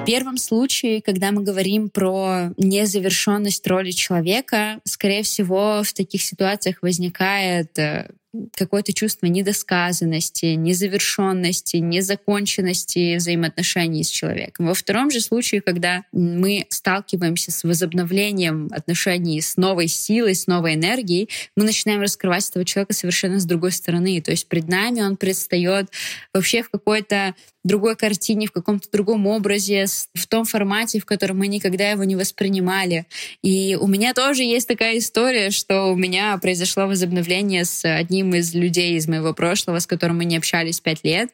В 0.00 0.04
первом 0.06 0.38
случае, 0.38 1.02
когда 1.02 1.30
мы 1.30 1.42
говорим 1.42 1.90
про 1.90 2.52
незавершенность 2.56 3.66
роли 3.66 3.90
человека, 3.90 4.80
скорее 4.84 5.22
всего, 5.22 5.82
в 5.84 5.92
таких 5.92 6.22
ситуациях 6.22 6.78
возникает 6.80 7.78
э, 7.78 8.08
какое-то 8.54 8.92
чувство 8.92 9.26
недосказанности, 9.26 10.46
незавершенности, 10.46 11.78
незаконченности 11.78 13.16
взаимоотношений 13.16 14.04
с 14.04 14.08
человеком. 14.08 14.66
Во 14.66 14.74
втором 14.74 15.10
же 15.10 15.20
случае, 15.20 15.60
когда 15.60 16.04
мы 16.12 16.66
сталкиваемся 16.68 17.50
с 17.50 17.64
возобновлением 17.64 18.68
отношений 18.70 19.40
с 19.40 19.56
новой 19.56 19.88
силой, 19.88 20.34
с 20.34 20.46
новой 20.46 20.74
энергией, 20.74 21.28
мы 21.56 21.64
начинаем 21.64 22.00
раскрывать 22.00 22.48
этого 22.48 22.64
человека 22.64 22.94
совершенно 22.94 23.40
с 23.40 23.44
другой 23.44 23.72
стороны. 23.72 24.20
То 24.20 24.30
есть 24.30 24.46
пред 24.46 24.68
нами 24.68 25.00
он 25.00 25.16
предстает 25.16 25.90
вообще 26.32 26.62
в 26.62 26.70
какой-то 26.70 27.34
другой 27.62 27.96
картине, 27.96 28.46
в 28.46 28.52
каком-то 28.52 28.88
другом 28.90 29.26
образе, 29.26 29.86
в 30.14 30.26
том 30.26 30.44
формате, 30.44 31.00
в 31.00 31.04
котором 31.04 31.38
мы 31.38 31.46
никогда 31.46 31.90
его 31.90 32.04
не 32.04 32.16
воспринимали. 32.16 33.06
И 33.42 33.76
у 33.80 33.86
меня 33.86 34.14
тоже 34.14 34.42
есть 34.42 34.66
такая 34.66 34.98
история, 34.98 35.50
что 35.50 35.92
у 35.92 35.96
меня 35.96 36.36
произошло 36.38 36.86
возобновление 36.86 37.64
с 37.64 37.84
одним 37.84 38.34
из 38.34 38.54
людей 38.54 38.96
из 38.96 39.06
моего 39.08 39.34
прошлого, 39.34 39.78
с 39.78 39.86
которым 39.86 40.18
мы 40.18 40.24
не 40.24 40.36
общались 40.36 40.80
пять 40.80 41.04
лет. 41.04 41.30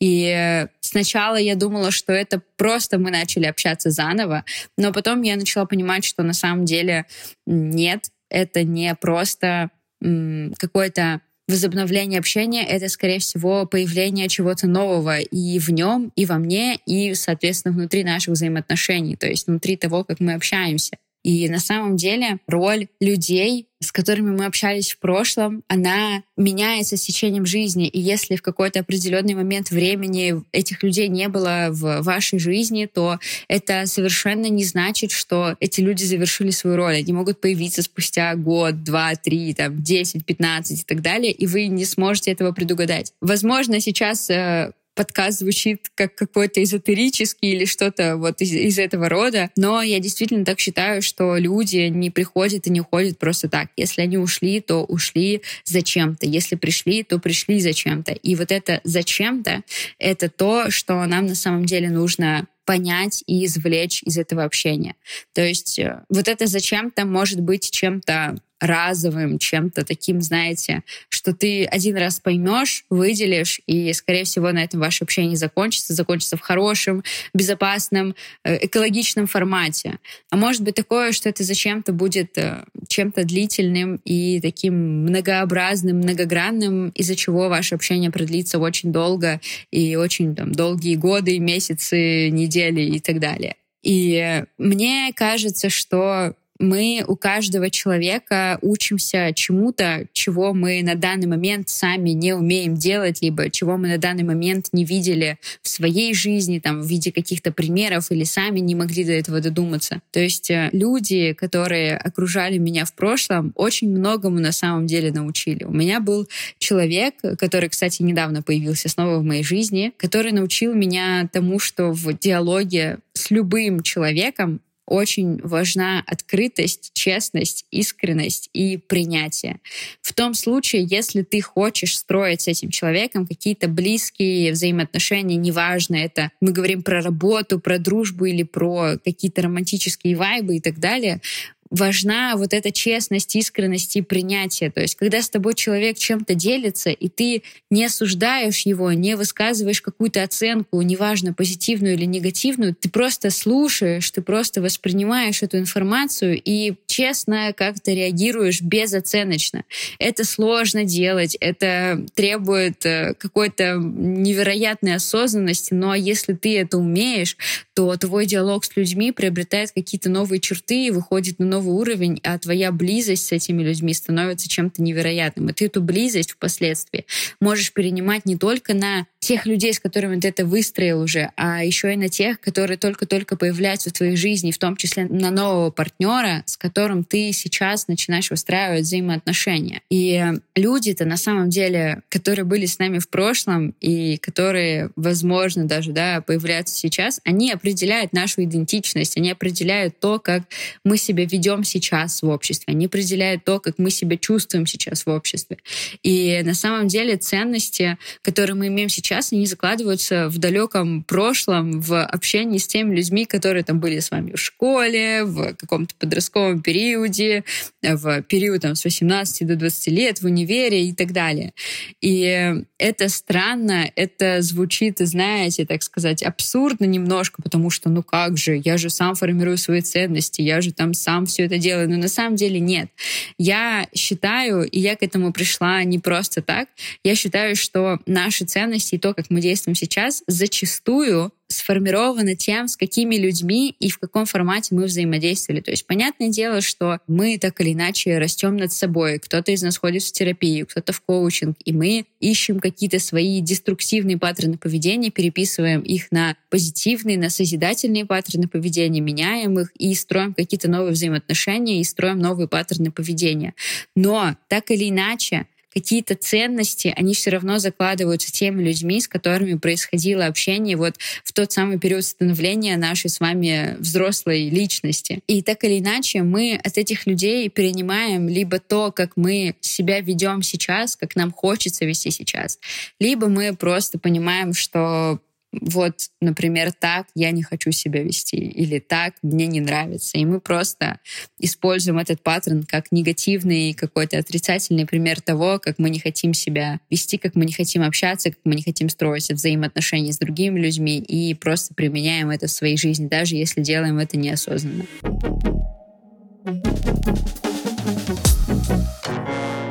И 0.00 0.66
сначала 0.80 1.36
я 1.36 1.54
думала, 1.54 1.90
что 1.90 2.12
это 2.12 2.40
просто 2.56 2.98
мы 2.98 3.10
начали 3.10 3.44
общаться 3.44 3.90
заново, 3.90 4.44
но 4.78 4.92
потом 4.92 5.22
я 5.22 5.36
начала 5.36 5.66
понимать, 5.66 6.04
что 6.04 6.22
на 6.22 6.32
самом 6.32 6.64
деле 6.64 7.06
нет, 7.46 8.10
это 8.30 8.62
не 8.62 8.94
просто 8.94 9.70
какой-то 10.00 11.20
возобновление 11.48 12.18
общения— 12.18 12.64
это, 12.68 12.88
скорее 12.88 13.18
всего, 13.18 13.66
появление 13.66 14.28
чего-то 14.28 14.66
нового 14.66 15.18
и 15.18 15.58
в 15.58 15.70
нем, 15.70 16.12
и 16.16 16.26
во 16.26 16.38
мне, 16.38 16.78
и, 16.86 17.14
соответственно, 17.14 17.74
внутри 17.74 18.04
наших 18.04 18.34
взаимоотношений, 18.34 19.16
то 19.16 19.26
есть 19.26 19.46
внутри 19.46 19.76
того, 19.76 20.04
как 20.04 20.20
мы 20.20 20.34
общаемся. 20.34 20.98
И 21.26 21.48
на 21.48 21.58
самом 21.58 21.96
деле 21.96 22.38
роль 22.46 22.86
людей, 23.00 23.66
с 23.82 23.90
которыми 23.90 24.30
мы 24.30 24.46
общались 24.46 24.92
в 24.92 25.00
прошлом, 25.00 25.64
она 25.66 26.22
меняется 26.36 26.96
с 26.96 27.02
течением 27.02 27.46
жизни. 27.46 27.88
И 27.88 27.98
если 27.98 28.36
в 28.36 28.42
какой-то 28.42 28.78
определенный 28.78 29.34
момент 29.34 29.72
времени 29.72 30.40
этих 30.52 30.84
людей 30.84 31.08
не 31.08 31.28
было 31.28 31.70
в 31.70 32.02
вашей 32.02 32.38
жизни, 32.38 32.86
то 32.86 33.18
это 33.48 33.86
совершенно 33.86 34.46
не 34.46 34.64
значит, 34.64 35.10
что 35.10 35.56
эти 35.58 35.80
люди 35.80 36.04
завершили 36.04 36.50
свою 36.50 36.76
роль. 36.76 36.98
Они 36.98 37.12
могут 37.12 37.40
появиться 37.40 37.82
спустя 37.82 38.32
год, 38.36 38.84
два, 38.84 39.16
три, 39.16 39.52
там, 39.52 39.82
десять, 39.82 40.24
пятнадцать 40.24 40.82
и 40.82 40.84
так 40.84 41.02
далее, 41.02 41.32
и 41.32 41.48
вы 41.48 41.66
не 41.66 41.86
сможете 41.86 42.30
этого 42.30 42.52
предугадать. 42.52 43.12
Возможно, 43.20 43.80
сейчас 43.80 44.30
э, 44.30 44.70
подкаст 44.96 45.40
звучит 45.40 45.90
как 45.94 46.14
какой-то 46.16 46.62
эзотерический 46.62 47.52
или 47.52 47.66
что-то 47.66 48.16
вот 48.16 48.40
из, 48.40 48.52
из 48.52 48.78
этого 48.78 49.08
рода, 49.08 49.50
но 49.54 49.82
я 49.82 50.00
действительно 50.00 50.44
так 50.44 50.58
считаю, 50.58 51.02
что 51.02 51.36
люди 51.36 51.88
не 51.88 52.10
приходят 52.10 52.66
и 52.66 52.70
не 52.70 52.80
уходят 52.80 53.18
просто 53.18 53.48
так. 53.48 53.68
Если 53.76 54.00
они 54.00 54.16
ушли, 54.16 54.60
то 54.60 54.82
ушли 54.84 55.42
зачем-то. 55.64 56.26
Если 56.26 56.56
пришли, 56.56 57.04
то 57.04 57.18
пришли 57.18 57.60
зачем-то. 57.60 58.12
И 58.12 58.34
вот 58.34 58.50
это 58.50 58.80
зачем-то— 58.82 59.62
это 59.98 60.30
то, 60.30 60.70
что 60.70 61.04
нам 61.04 61.26
на 61.26 61.34
самом 61.34 61.66
деле 61.66 61.90
нужно 61.90 62.48
понять 62.64 63.22
и 63.26 63.44
извлечь 63.44 64.02
из 64.02 64.18
этого 64.18 64.42
общения. 64.44 64.96
То 65.34 65.42
есть 65.42 65.78
э, 65.78 66.02
вот 66.08 66.26
это 66.26 66.46
зачем-то 66.46 67.04
может 67.04 67.40
быть 67.40 67.70
чем-то 67.70 68.36
разовым, 68.60 69.38
чем-то 69.38 69.84
таким, 69.84 70.22
знаете, 70.22 70.82
что 71.08 71.34
ты 71.34 71.64
один 71.64 71.96
раз 71.96 72.20
поймешь, 72.20 72.84
выделишь, 72.90 73.60
и, 73.66 73.92
скорее 73.92 74.24
всего, 74.24 74.50
на 74.52 74.64
этом 74.64 74.80
ваше 74.80 75.04
общение 75.04 75.36
закончится, 75.36 75.94
закончится 75.94 76.36
в 76.36 76.40
хорошем, 76.40 77.04
безопасном, 77.34 78.14
э, 78.44 78.66
экологичном 78.66 79.26
формате. 79.26 79.98
А 80.30 80.36
может 80.36 80.62
быть 80.62 80.74
такое, 80.74 81.12
что 81.12 81.28
это 81.28 81.44
зачем-то 81.44 81.92
будет 81.92 82.38
э, 82.38 82.64
чем-то 82.88 83.24
длительным 83.24 84.00
и 84.04 84.40
таким 84.40 85.02
многообразным, 85.02 85.98
многогранным, 85.98 86.88
из-за 86.90 87.14
чего 87.14 87.48
ваше 87.48 87.74
общение 87.74 88.10
продлится 88.10 88.58
очень 88.58 88.92
долго 88.92 89.40
и 89.70 89.96
очень 89.96 90.34
там, 90.34 90.52
долгие 90.52 90.96
годы, 90.96 91.38
месяцы, 91.38 92.30
недели 92.30 92.80
и 92.80 93.00
так 93.00 93.20
далее. 93.20 93.56
И 93.82 94.42
мне 94.58 95.12
кажется, 95.14 95.70
что 95.70 96.34
мы 96.58 97.04
у 97.06 97.16
каждого 97.16 97.70
человека 97.70 98.58
учимся 98.62 99.32
чему-то, 99.34 100.06
чего 100.12 100.54
мы 100.54 100.82
на 100.82 100.94
данный 100.94 101.26
момент 101.26 101.68
сами 101.68 102.10
не 102.10 102.32
умеем 102.32 102.74
делать, 102.74 103.22
либо 103.22 103.50
чего 103.50 103.76
мы 103.76 103.88
на 103.88 103.98
данный 103.98 104.24
момент 104.24 104.68
не 104.72 104.84
видели 104.84 105.38
в 105.62 105.68
своей 105.68 106.14
жизни, 106.14 106.58
там, 106.58 106.80
в 106.80 106.86
виде 106.86 107.12
каких-то 107.12 107.52
примеров, 107.52 108.10
или 108.10 108.24
сами 108.24 108.60
не 108.60 108.74
могли 108.74 109.04
до 109.04 109.12
этого 109.12 109.40
додуматься. 109.40 110.00
То 110.10 110.20
есть 110.20 110.50
э, 110.50 110.70
люди, 110.72 111.32
которые 111.32 111.96
окружали 111.96 112.58
меня 112.58 112.84
в 112.84 112.94
прошлом, 112.94 113.52
очень 113.54 113.90
многому 113.90 114.40
на 114.40 114.52
самом 114.52 114.86
деле 114.86 115.12
научили. 115.12 115.64
У 115.64 115.72
меня 115.72 116.00
был 116.00 116.28
человек, 116.58 117.14
который, 117.38 117.68
кстати, 117.68 118.02
недавно 118.02 118.42
появился 118.42 118.88
снова 118.88 119.18
в 119.18 119.24
моей 119.24 119.42
жизни, 119.42 119.92
который 119.96 120.32
научил 120.32 120.74
меня 120.74 121.28
тому, 121.32 121.58
что 121.58 121.92
в 121.92 122.18
диалоге 122.18 122.98
с 123.12 123.30
любым 123.30 123.82
человеком 123.82 124.60
очень 124.86 125.40
важна 125.42 126.02
открытость, 126.06 126.92
честность, 126.94 127.66
искренность 127.70 128.48
и 128.52 128.76
принятие. 128.76 129.60
В 130.00 130.12
том 130.14 130.34
случае, 130.34 130.86
если 130.88 131.22
ты 131.22 131.40
хочешь 131.40 131.98
строить 131.98 132.42
с 132.42 132.48
этим 132.48 132.70
человеком 132.70 133.26
какие-то 133.26 133.68
близкие 133.68 134.52
взаимоотношения, 134.52 135.36
неважно, 135.36 135.96
это 135.96 136.30
мы 136.40 136.52
говорим 136.52 136.82
про 136.82 137.02
работу, 137.02 137.60
про 137.60 137.78
дружбу 137.78 138.26
или 138.26 138.42
про 138.42 138.98
какие-то 139.04 139.42
романтические 139.42 140.16
вайбы 140.16 140.56
и 140.56 140.60
так 140.60 140.78
далее, 140.78 141.20
важна 141.70 142.36
вот 142.36 142.52
эта 142.52 142.70
честность, 142.70 143.34
искренность 143.36 143.96
и 143.96 144.02
принятие. 144.02 144.70
То 144.70 144.80
есть, 144.80 144.94
когда 144.94 145.22
с 145.22 145.28
тобой 145.28 145.54
человек 145.54 145.98
чем-то 145.98 146.34
делится, 146.34 146.90
и 146.90 147.08
ты 147.08 147.42
не 147.70 147.84
осуждаешь 147.84 148.66
его, 148.66 148.92
не 148.92 149.16
высказываешь 149.16 149.80
какую-то 149.80 150.22
оценку, 150.22 150.80
неважно, 150.82 151.32
позитивную 151.32 151.94
или 151.94 152.04
негативную, 152.04 152.74
ты 152.74 152.88
просто 152.88 153.30
слушаешь, 153.30 154.10
ты 154.10 154.22
просто 154.22 154.62
воспринимаешь 154.62 155.42
эту 155.42 155.58
информацию 155.58 156.40
и 156.42 156.74
честно 156.86 157.52
как-то 157.52 157.92
реагируешь 157.92 158.62
безоценочно. 158.62 159.64
Это 159.98 160.24
сложно 160.24 160.84
делать, 160.84 161.36
это 161.40 162.04
требует 162.14 162.84
э, 162.86 163.14
какой-то 163.18 163.74
невероятной 163.76 164.94
осознанности, 164.94 165.74
но 165.74 165.94
если 165.94 166.34
ты 166.34 166.58
это 166.58 166.78
умеешь, 166.78 167.36
то 167.74 167.94
твой 167.96 168.26
диалог 168.26 168.64
с 168.64 168.76
людьми 168.76 169.12
приобретает 169.12 169.72
какие-то 169.72 170.08
новые 170.08 170.40
черты 170.40 170.86
и 170.86 170.90
выходит 170.90 171.38
на 171.38 171.46
новый 171.56 171.74
уровень, 171.74 172.20
а 172.22 172.38
твоя 172.38 172.70
близость 172.70 173.26
с 173.26 173.32
этими 173.32 173.62
людьми 173.62 173.94
становится 173.94 174.48
чем-то 174.48 174.82
невероятным. 174.82 175.48
И 175.48 175.52
ты 175.52 175.66
эту 175.66 175.80
близость 175.80 176.32
впоследствии 176.32 177.06
можешь 177.40 177.72
перенимать 177.72 178.26
не 178.26 178.36
только 178.36 178.74
на 178.74 179.06
тех 179.26 179.46
людей, 179.46 179.72
с 179.72 179.80
которыми 179.80 180.20
ты 180.20 180.28
это 180.28 180.44
выстроил 180.44 181.00
уже, 181.00 181.30
а 181.36 181.64
еще 181.64 181.92
и 181.92 181.96
на 181.96 182.08
тех, 182.08 182.38
которые 182.40 182.78
только-только 182.78 183.36
появляются 183.36 183.90
в 183.90 183.92
твоей 183.94 184.16
жизни, 184.16 184.52
в 184.52 184.58
том 184.58 184.76
числе 184.76 185.06
на 185.06 185.30
нового 185.30 185.70
партнера, 185.70 186.44
с 186.46 186.56
которым 186.56 187.02
ты 187.02 187.32
сейчас 187.32 187.88
начинаешь 187.88 188.30
выстраивать 188.30 188.82
взаимоотношения. 188.82 189.80
И 189.90 190.22
люди-то 190.54 191.06
на 191.06 191.16
самом 191.16 191.50
деле, 191.50 192.02
которые 192.08 192.44
были 192.44 192.66
с 192.66 192.78
нами 192.78 192.98
в 192.98 193.08
прошлом 193.08 193.74
и 193.80 194.18
которые, 194.18 194.90
возможно, 194.94 195.64
даже 195.64 195.92
да, 195.92 196.20
появляются 196.20 196.76
сейчас, 196.76 197.20
они 197.24 197.50
определяют 197.50 198.12
нашу 198.12 198.44
идентичность, 198.44 199.16
они 199.16 199.30
определяют 199.32 199.98
то, 199.98 200.20
как 200.20 200.42
мы 200.84 200.98
себя 200.98 201.24
ведем 201.24 201.45
сейчас 201.64 202.22
в 202.22 202.28
обществе, 202.28 202.72
они 202.72 202.86
определяют 202.86 203.44
то, 203.44 203.60
как 203.60 203.78
мы 203.78 203.90
себя 203.90 204.16
чувствуем 204.16 204.66
сейчас 204.66 205.06
в 205.06 205.10
обществе. 205.10 205.58
И 206.02 206.42
на 206.44 206.54
самом 206.54 206.88
деле 206.88 207.16
ценности, 207.16 207.98
которые 208.22 208.56
мы 208.56 208.68
имеем 208.68 208.88
сейчас 208.88 209.32
они 209.32 209.46
закладываются 209.46 210.28
в 210.28 210.38
далеком 210.38 211.02
прошлом, 211.02 211.80
в 211.80 212.02
общении 212.02 212.58
с 212.58 212.66
теми 212.66 212.94
людьми, 212.94 213.24
которые 213.24 213.64
там 213.64 213.80
были 213.80 214.00
с 214.00 214.10
вами 214.10 214.32
в 214.32 214.40
школе, 214.40 215.24
в 215.24 215.54
каком-то 215.54 215.94
подростковом 215.98 216.62
периоде, 216.62 217.44
в 217.82 218.22
период 218.22 218.62
там, 218.62 218.74
с 218.74 218.84
18 218.84 219.46
до 219.46 219.56
20 219.56 219.86
лет, 219.88 220.20
в 220.20 220.26
универе 220.26 220.86
и 220.86 220.92
так 220.92 221.12
далее. 221.12 221.52
И 222.00 222.54
это 222.78 223.08
странно, 223.08 223.90
это 223.96 224.42
звучит, 224.42 224.98
знаете, 224.98 225.66
так 225.66 225.82
сказать, 225.82 226.22
абсурдно 226.22 226.84
немножко, 226.84 227.42
потому 227.42 227.70
что, 227.70 227.88
ну 227.88 228.02
как 228.02 228.36
же, 228.36 228.60
я 228.64 228.78
же 228.78 228.90
сам 228.90 229.14
формирую 229.14 229.58
свои 229.58 229.80
ценности, 229.80 230.42
я 230.42 230.60
же 230.60 230.72
там 230.72 230.94
сам 230.94 231.26
все 231.26 231.35
это 231.42 231.58
делаю. 231.58 231.88
Но 231.88 231.96
на 231.96 232.08
самом 232.08 232.36
деле 232.36 232.60
нет. 232.60 232.90
Я 233.38 233.88
считаю, 233.94 234.62
и 234.64 234.78
я 234.78 234.96
к 234.96 235.02
этому 235.02 235.32
пришла 235.32 235.82
не 235.84 235.98
просто 235.98 236.42
так, 236.42 236.68
я 237.04 237.14
считаю, 237.14 237.56
что 237.56 238.00
наши 238.06 238.44
ценности 238.44 238.96
и 238.96 238.98
то, 238.98 239.14
как 239.14 239.26
мы 239.30 239.40
действуем 239.40 239.74
сейчас, 239.74 240.22
зачастую 240.26 241.32
сформировано 241.48 242.34
тем, 242.34 242.68
с 242.68 242.76
какими 242.76 243.16
людьми 243.16 243.74
и 243.78 243.88
в 243.88 243.98
каком 243.98 244.26
формате 244.26 244.74
мы 244.74 244.84
взаимодействовали. 244.84 245.60
То 245.60 245.70
есть, 245.70 245.86
понятное 245.86 246.28
дело, 246.28 246.60
что 246.60 246.98
мы 247.06 247.38
так 247.38 247.60
или 247.60 247.72
иначе 247.72 248.18
растем 248.18 248.56
над 248.56 248.72
собой. 248.72 249.18
Кто-то 249.18 249.52
из 249.52 249.62
нас 249.62 249.76
ходит 249.76 250.02
в 250.02 250.12
терапию, 250.12 250.66
кто-то 250.66 250.92
в 250.92 251.00
коучинг, 251.00 251.56
и 251.64 251.72
мы 251.72 252.06
ищем 252.20 252.60
какие-то 252.60 252.98
свои 252.98 253.40
деструктивные 253.40 254.18
паттерны 254.18 254.58
поведения, 254.58 255.10
переписываем 255.10 255.80
их 255.80 256.10
на 256.10 256.36
позитивные, 256.50 257.18
на 257.18 257.30
созидательные 257.30 258.06
паттерны 258.06 258.48
поведения, 258.48 259.00
меняем 259.00 259.58
их 259.58 259.70
и 259.76 259.94
строим 259.94 260.34
какие-то 260.34 260.68
новые 260.68 260.92
взаимоотношения 260.92 261.80
и 261.80 261.84
строим 261.84 262.18
новые 262.18 262.48
паттерны 262.48 262.90
поведения. 262.90 263.54
Но 263.94 264.36
так 264.48 264.70
или 264.70 264.88
иначе, 264.88 265.46
какие-то 265.76 266.14
ценности, 266.14 266.90
они 266.96 267.12
все 267.12 267.28
равно 267.28 267.58
закладываются 267.58 268.32
теми 268.32 268.62
людьми, 268.62 268.98
с 268.98 269.06
которыми 269.06 269.58
происходило 269.58 270.24
общение 270.24 270.74
вот 270.74 270.94
в 271.22 271.34
тот 271.34 271.52
самый 271.52 271.78
период 271.78 272.02
становления 272.02 272.78
нашей 272.78 273.10
с 273.10 273.20
вами 273.20 273.76
взрослой 273.78 274.48
личности. 274.48 275.20
И 275.26 275.42
так 275.42 275.64
или 275.64 275.78
иначе 275.78 276.22
мы 276.22 276.58
от 276.64 276.78
этих 276.78 277.06
людей 277.06 277.50
перенимаем 277.50 278.26
либо 278.26 278.58
то, 278.58 278.90
как 278.90 279.18
мы 279.18 279.54
себя 279.60 280.00
ведем 280.00 280.40
сейчас, 280.40 280.96
как 280.96 281.14
нам 281.14 281.30
хочется 281.30 281.84
вести 281.84 282.10
сейчас, 282.10 282.58
либо 282.98 283.28
мы 283.28 283.54
просто 283.54 283.98
понимаем, 283.98 284.54
что 284.54 285.20
вот, 285.52 286.10
например, 286.20 286.72
так 286.72 287.06
я 287.14 287.30
не 287.30 287.42
хочу 287.42 287.70
себя 287.72 288.02
вести, 288.02 288.36
или 288.36 288.78
так 288.78 289.14
мне 289.22 289.46
не 289.46 289.60
нравится. 289.60 290.18
И 290.18 290.24
мы 290.24 290.40
просто 290.40 291.00
используем 291.38 291.98
этот 291.98 292.22
паттерн 292.22 292.64
как 292.64 292.92
негативный, 292.92 293.72
какой-то 293.74 294.18
отрицательный 294.18 294.86
пример 294.86 295.20
того, 295.20 295.58
как 295.58 295.78
мы 295.78 295.90
не 295.90 295.98
хотим 295.98 296.34
себя 296.34 296.80
вести, 296.90 297.16
как 297.18 297.34
мы 297.34 297.44
не 297.44 297.52
хотим 297.52 297.82
общаться, 297.82 298.30
как 298.30 298.40
мы 298.44 298.54
не 298.54 298.62
хотим 298.62 298.88
строить 298.88 299.30
взаимоотношения 299.30 300.12
с 300.12 300.18
другими 300.18 300.60
людьми, 300.60 300.98
и 300.98 301.34
просто 301.34 301.74
применяем 301.74 302.30
это 302.30 302.46
в 302.46 302.50
своей 302.50 302.76
жизни, 302.76 303.08
даже 303.08 303.36
если 303.36 303.62
делаем 303.62 303.98
это 303.98 304.16
неосознанно. 304.16 304.86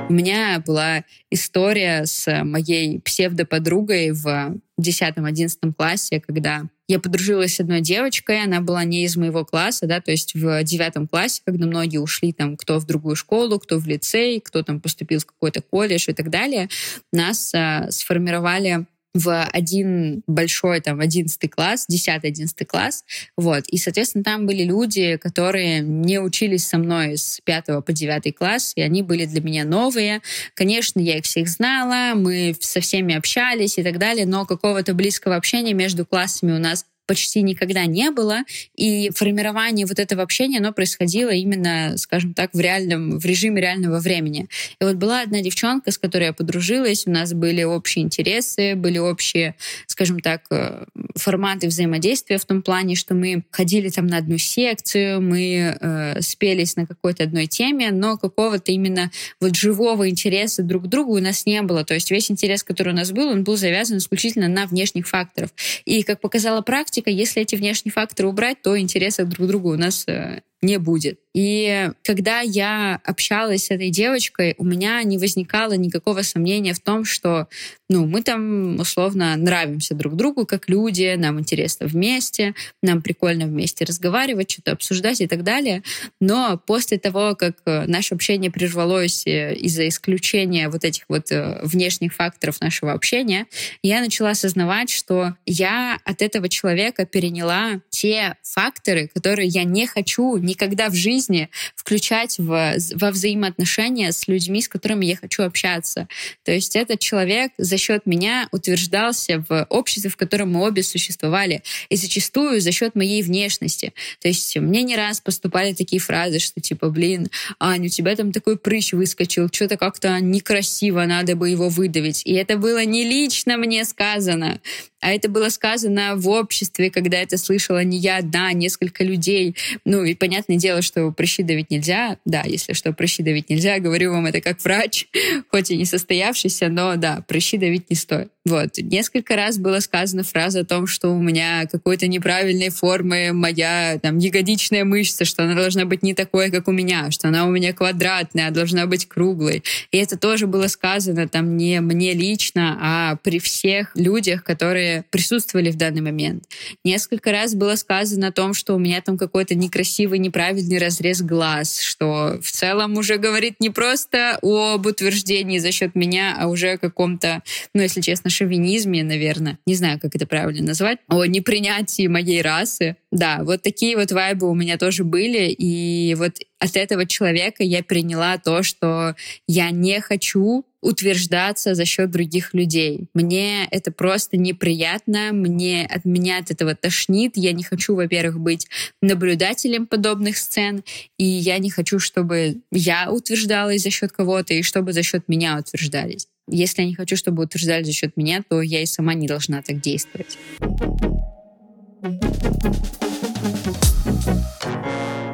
У 0.07 0.13
меня 0.13 0.61
была 0.65 1.03
история 1.31 2.05
с 2.05 2.43
моей 2.43 2.99
псевдоподругой 2.99 4.11
в 4.11 4.55
10-11 4.79 5.73
классе, 5.75 6.21
когда 6.21 6.65
я 6.87 6.99
подружилась 6.99 7.55
с 7.55 7.59
одной 7.59 7.81
девочкой, 7.81 8.43
она 8.43 8.61
была 8.61 8.83
не 8.83 9.03
из 9.03 9.17
моего 9.17 9.43
класса, 9.43 9.87
да, 9.87 10.01
то 10.01 10.11
есть 10.11 10.35
в 10.35 10.63
девятом 10.63 11.07
классе, 11.07 11.41
когда 11.43 11.65
многие 11.65 11.97
ушли 11.97 12.33
там, 12.33 12.55
кто 12.55 12.77
в 12.77 12.85
другую 12.85 13.15
школу, 13.15 13.59
кто 13.59 13.79
в 13.79 13.87
лицей, 13.87 14.39
кто 14.39 14.61
там 14.61 14.79
поступил 14.79 15.19
в 15.19 15.25
какой-то 15.25 15.63
колледж 15.63 16.05
и 16.07 16.13
так 16.13 16.29
далее, 16.29 16.69
нас 17.11 17.51
а, 17.55 17.89
сформировали 17.89 18.85
в 19.15 19.45
один 19.45 20.23
большой, 20.27 20.81
там, 20.81 20.99
одиннадцатый 20.99 21.47
класс, 21.47 21.85
десятый, 21.87 22.29
одиннадцатый 22.29 22.65
класс, 22.65 23.05
вот, 23.37 23.63
и, 23.69 23.77
соответственно, 23.77 24.25
там 24.25 24.45
были 24.45 24.63
люди, 24.63 25.15
которые 25.15 25.79
не 25.79 26.19
учились 26.19 26.67
со 26.67 26.77
мной 26.77 27.17
с 27.17 27.39
пятого 27.43 27.79
по 27.79 27.93
девятый 27.93 28.33
класс, 28.33 28.73
и 28.75 28.81
они 28.81 29.01
были 29.01 29.25
для 29.25 29.41
меня 29.41 29.63
новые. 29.63 30.21
Конечно, 30.53 30.99
я 30.99 31.17
их 31.17 31.23
всех 31.23 31.47
знала, 31.47 32.13
мы 32.15 32.55
со 32.59 32.81
всеми 32.81 33.15
общались 33.15 33.77
и 33.77 33.83
так 33.83 33.97
далее, 33.97 34.25
но 34.25 34.45
какого-то 34.45 34.93
близкого 34.93 35.37
общения 35.37 35.73
между 35.73 36.05
классами 36.05 36.51
у 36.51 36.59
нас 36.59 36.85
почти 37.05 37.41
никогда 37.41 37.85
не 37.85 38.11
было, 38.11 38.39
и 38.75 39.11
формирование 39.13 39.85
вот 39.85 39.99
этого 39.99 40.23
общения, 40.23 40.59
оно 40.59 40.73
происходило 40.73 41.29
именно, 41.29 41.97
скажем 41.97 42.33
так, 42.33 42.53
в 42.53 42.59
реальном, 42.59 43.19
в 43.19 43.25
режиме 43.25 43.61
реального 43.61 43.99
времени. 43.99 44.47
И 44.79 44.83
вот 44.83 44.95
была 44.95 45.21
одна 45.21 45.41
девчонка, 45.41 45.91
с 45.91 45.97
которой 45.97 46.25
я 46.25 46.33
подружилась, 46.33 47.07
у 47.07 47.11
нас 47.11 47.33
были 47.33 47.63
общие 47.63 48.03
интересы, 48.05 48.75
были 48.75 48.97
общие, 48.97 49.55
скажем 49.87 50.19
так, 50.19 50.43
э, 50.51 50.85
форматы 51.15 51.67
взаимодействия 51.67 52.37
в 52.37 52.45
том 52.45 52.61
плане, 52.61 52.95
что 52.95 53.13
мы 53.13 53.43
ходили 53.51 53.89
там 53.89 54.07
на 54.07 54.17
одну 54.17 54.37
секцию, 54.37 55.21
мы 55.21 55.77
э, 55.79 56.21
спелись 56.21 56.75
на 56.75 56.85
какой-то 56.85 57.23
одной 57.23 57.47
теме, 57.47 57.91
но 57.91 58.17
какого-то 58.17 58.71
именно 58.71 59.11
вот 59.39 59.55
живого 59.55 60.09
интереса 60.09 60.63
друг 60.63 60.85
к 60.85 60.87
другу 60.87 61.15
у 61.15 61.19
нас 61.19 61.45
не 61.45 61.61
было. 61.61 61.83
То 61.85 61.93
есть 61.93 62.11
весь 62.11 62.31
интерес, 62.31 62.63
который 62.63 62.93
у 62.93 62.95
нас 62.95 63.11
был, 63.11 63.29
он 63.29 63.43
был 63.43 63.57
завязан 63.57 63.97
исключительно 63.97 64.47
на 64.47 64.65
внешних 64.65 65.07
факторов. 65.07 65.49
И, 65.85 66.03
как 66.03 66.19
показала 66.19 66.61
практика, 66.61 66.94
практика, 66.95 67.09
если 67.09 67.41
эти 67.41 67.55
внешние 67.55 67.91
факторы 67.91 68.29
убрать, 68.29 68.61
то 68.61 68.79
интереса 68.79 69.25
друг 69.25 69.47
к 69.47 69.49
другу 69.49 69.71
у 69.71 69.77
нас 69.77 70.05
э, 70.07 70.41
не 70.65 70.77
будет. 70.77 71.19
И 71.35 71.91
когда 72.03 72.39
я 72.39 73.01
общалась 73.03 73.65
с 73.65 73.71
этой 73.71 73.89
девочкой, 73.89 74.55
у 74.57 74.63
меня 74.63 75.03
не 75.03 75.17
возникало 75.17 75.73
никакого 75.73 76.21
сомнения 76.21 76.73
в 76.73 76.79
том, 76.79 77.03
что 77.03 77.49
ну, 77.89 78.05
мы 78.07 78.23
там 78.23 78.79
условно 78.79 79.35
нравимся 79.35 79.95
друг 79.95 80.15
другу 80.15 80.45
как 80.45 80.69
люди, 80.69 81.13
нам 81.17 81.39
интересно 81.39 81.87
вместе, 81.87 82.55
нам 82.81 83.01
прикольно 83.01 83.47
вместе 83.47 83.83
разговаривать, 83.83 84.51
что-то 84.51 84.71
обсуждать 84.71 85.19
и 85.19 85.27
так 85.27 85.43
далее. 85.43 85.83
Но 86.21 86.57
после 86.65 86.97
того, 86.97 87.35
как 87.35 87.57
э, 87.65 87.85
наше 87.85 88.15
общение 88.15 88.49
прервалось 88.49 89.27
э, 89.27 89.55
из-за 89.55 89.89
исключения 89.89 90.69
вот 90.69 90.85
этих 90.85 91.03
вот 91.09 91.33
э, 91.33 91.59
внешних 91.63 92.13
факторов 92.13 92.61
нашего 92.61 92.93
общения, 92.93 93.45
я 93.83 93.99
начала 93.99 94.29
осознавать, 94.29 94.89
что 94.89 95.35
я 95.45 95.99
от 96.05 96.21
этого 96.21 96.47
человека 96.47 97.05
переняла 97.05 97.81
те 97.89 98.37
факторы, 98.41 99.09
которые 99.13 99.49
я 99.49 99.65
не 99.65 99.85
хочу 99.85 100.37
никогда 100.55 100.89
в 100.89 100.95
жизни 100.95 101.49
включать 101.75 102.37
в, 102.39 102.77
во 102.95 103.11
взаимоотношения 103.11 104.11
с 104.11 104.27
людьми, 104.27 104.61
с 104.61 104.67
которыми 104.67 105.05
я 105.05 105.17
хочу 105.17 105.43
общаться. 105.43 106.07
То 106.43 106.51
есть 106.51 106.75
этот 106.75 106.99
человек 106.99 107.51
за 107.57 107.77
счет 107.77 108.05
меня 108.05 108.47
утверждался 108.51 109.43
в 109.47 109.65
обществе, 109.69 110.09
в 110.09 110.17
котором 110.17 110.53
мы 110.53 110.65
обе 110.65 110.81
существовали, 110.83 111.61
и 111.89 111.95
зачастую 111.95 112.61
за 112.61 112.71
счет 112.71 112.95
моей 112.95 113.21
внешности. 113.21 113.93
То 114.21 114.27
есть 114.27 114.57
мне 114.57 114.83
не 114.83 114.95
раз 114.95 115.19
поступали 115.19 115.73
такие 115.73 116.01
фразы, 116.01 116.39
что 116.39 116.61
типа, 116.61 116.89
блин, 116.89 117.27
Аня, 117.59 117.85
у 117.85 117.89
тебя 117.89 118.15
там 118.15 118.31
такой 118.31 118.57
прыщ 118.57 118.93
выскочил, 118.93 119.49
что-то 119.51 119.77
как-то 119.77 120.19
некрасиво, 120.19 121.03
надо 121.05 121.35
бы 121.35 121.49
его 121.49 121.69
выдавить. 121.69 122.21
И 122.25 122.33
это 122.33 122.57
было 122.57 122.83
не 122.85 123.03
лично 123.03 123.57
мне 123.57 123.83
сказано, 123.85 124.61
а 125.05 125.11
это 125.11 125.29
было 125.29 125.49
сказано 125.49 126.15
в 126.15 126.27
обществе, 126.29 126.89
когда 126.89 127.17
это 127.17 127.37
слышала 127.37 127.83
не 127.83 127.99
я 127.99 128.17
одна, 128.17 128.47
а 128.47 128.53
несколько 128.53 129.03
людей. 129.03 129.55
Ну 129.85 130.03
и 130.03 130.15
понятное 130.15 130.57
дело, 130.57 130.81
что 130.81 131.11
прыщи 131.11 131.43
давить 131.43 131.69
нельзя. 131.69 132.17
Да, 132.25 132.41
если 132.43 132.73
что, 132.73 132.91
прыщи 132.91 133.21
давить 133.21 133.51
нельзя. 133.51 133.77
Говорю 133.77 134.13
вам 134.13 134.25
это 134.25 134.41
как 134.41 134.59
врач, 134.63 135.05
хоть 135.51 135.69
и 135.69 135.77
не 135.77 135.85
состоявшийся, 135.85 136.69
но 136.69 136.95
да, 136.95 137.23
прыщи 137.27 137.59
давить 137.59 137.91
не 137.91 137.95
стоит. 137.95 138.31
Вот. 138.45 138.77
Несколько 138.77 139.35
раз 139.35 139.57
была 139.57 139.81
сказана 139.81 140.21
фраза 140.21 140.59
о 140.59 140.65
том, 140.65 140.85
что 140.85 141.09
у 141.09 141.19
меня 141.19 141.65
какой-то 141.65 142.07
неправильной 142.07 142.69
формы 142.69 143.33
моя 143.33 143.97
там 143.99 144.19
ягодичная 144.19 144.85
мышца, 144.85 145.25
что 145.25 145.43
она 145.43 145.55
должна 145.55 145.85
быть 145.85 146.03
не 146.03 146.13
такой, 146.13 146.51
как 146.51 146.67
у 146.67 146.71
меня, 146.71 147.09
что 147.09 147.29
она 147.29 147.47
у 147.47 147.49
меня 147.49 147.73
квадратная, 147.73 148.47
а 148.47 148.51
должна 148.51 148.85
быть 148.85 149.07
круглой. 149.07 149.63
И 149.89 149.97
это 149.97 150.15
тоже 150.15 150.45
было 150.45 150.67
сказано 150.67 151.27
там 151.27 151.57
не 151.57 151.81
мне 151.81 152.13
лично, 152.13 152.77
а 152.79 153.15
при 153.23 153.39
всех 153.39 153.91
людях, 153.95 154.43
которые 154.43 155.05
присутствовали 155.09 155.71
в 155.71 155.75
данный 155.75 156.01
момент. 156.01 156.43
Несколько 156.83 157.31
раз 157.31 157.55
было 157.55 157.73
сказано 157.75 158.27
о 158.27 158.31
том, 158.31 158.53
что 158.53 158.75
у 158.75 158.79
меня 158.79 159.01
там 159.01 159.17
какой-то 159.17 159.55
некрасивый, 159.55 160.19
неправильный 160.19 160.77
разрез 160.77 161.23
глаз, 161.23 161.81
что 161.81 162.37
в 162.43 162.51
целом 162.51 162.95
уже 162.97 163.17
говорит 163.17 163.55
не 163.59 163.71
просто 163.71 164.37
об 164.43 164.85
утверждении 164.85 165.57
за 165.57 165.71
счет 165.71 165.95
меня, 165.95 166.37
а 166.39 166.47
уже 166.47 166.73
о 166.73 166.77
каком-то, 166.77 167.41
ну, 167.73 167.81
если 167.81 168.01
честно, 168.01 168.29
шовинизме, 168.35 169.03
наверное, 169.03 169.57
не 169.65 169.75
знаю, 169.75 169.99
как 169.99 170.15
это 170.15 170.27
правильно 170.27 170.67
назвать, 170.67 170.99
о 171.07 171.25
непринятии 171.25 172.07
моей 172.07 172.41
расы. 172.41 172.97
Да, 173.11 173.39
вот 173.43 173.61
такие 173.61 173.95
вот 173.95 174.11
вайбы 174.11 174.49
у 174.49 174.55
меня 174.55 174.77
тоже 174.77 175.03
были, 175.03 175.49
и 175.49 176.15
вот 176.15 176.33
от 176.59 176.75
этого 176.75 177.05
человека 177.05 177.63
я 177.63 177.83
приняла 177.83 178.37
то, 178.37 178.63
что 178.63 179.15
я 179.47 179.71
не 179.71 179.99
хочу 180.01 180.65
утверждаться 180.81 181.73
за 181.73 181.83
счет 181.85 182.11
других 182.11 182.53
людей. 182.53 183.05
Мне 183.15 183.67
это 183.71 183.91
просто 183.91 184.37
неприятно, 184.37 185.31
мне 185.31 185.85
от 185.85 186.05
меня 186.05 186.37
от 186.37 186.51
этого 186.51 186.75
тошнит. 186.75 187.33
Я 187.35 187.53
не 187.53 187.63
хочу, 187.63 187.95
во-первых, 187.95 188.39
быть 188.39 188.67
наблюдателем 189.01 189.87
подобных 189.87 190.37
сцен, 190.37 190.83
и 191.17 191.25
я 191.25 191.57
не 191.57 191.71
хочу, 191.71 191.97
чтобы 191.97 192.57
я 192.71 193.11
утверждалась 193.11 193.81
за 193.81 193.89
счет 193.89 194.11
кого-то, 194.11 194.53
и 194.53 194.61
чтобы 194.61 194.93
за 194.93 195.01
счет 195.01 195.23
меня 195.27 195.57
утверждались. 195.57 196.27
Если 196.47 196.83
я 196.83 196.87
не 196.87 196.93
хочу, 196.93 197.15
чтобы 197.17 197.43
утверждали 197.43 197.83
за 197.83 197.91
счет 197.91 198.17
меня, 198.17 198.43
то 198.47 198.61
я 198.61 198.81
и 198.81 198.85
сама 198.85 199.15
не 199.15 199.27
должна 199.27 199.61
так 199.63 199.81
действовать. 199.81 200.37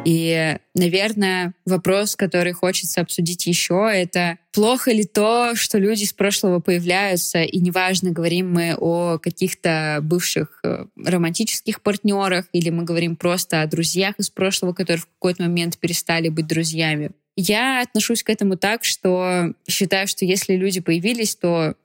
И, 0.04 0.58
наверное, 0.74 1.54
вопрос, 1.66 2.16
который 2.16 2.54
хочется 2.54 3.02
обсудить 3.02 3.46
еще, 3.46 3.90
это 3.94 4.38
плохо 4.52 4.92
ли 4.92 5.04
то, 5.04 5.56
что 5.56 5.78
люди 5.78 6.04
из 6.04 6.14
прошлого 6.14 6.60
появляются, 6.60 7.44
и 7.44 7.60
неважно, 7.60 8.12
говорим 8.12 8.52
мы 8.52 8.76
о 8.76 9.20
каких-то 9.20 10.00
бывших 10.02 10.60
э, 10.64 10.86
романтических 10.98 11.82
партнерах, 11.82 12.46
или 12.52 12.72
мы 12.72 12.84
говорим 12.84 13.16
просто 13.16 13.62
о 13.62 13.68
друзьях 13.68 14.16
из 14.18 14.30
прошлого, 14.30 14.74
которые 14.74 15.02
в 15.02 15.08
какой-то 15.08 15.44
момент 15.44 15.78
перестали 15.78 16.30
быть 16.30 16.48
друзьями. 16.48 17.12
Я 17.44 17.82
отношусь 17.82 18.22
к 18.22 18.30
этому 18.30 18.56
так, 18.56 18.84
что 18.84 19.56
считаю, 19.68 20.08
что 20.08 20.26
если 20.26 20.56
люди 20.56 20.80
появились, 20.80 21.36
то 21.36 21.76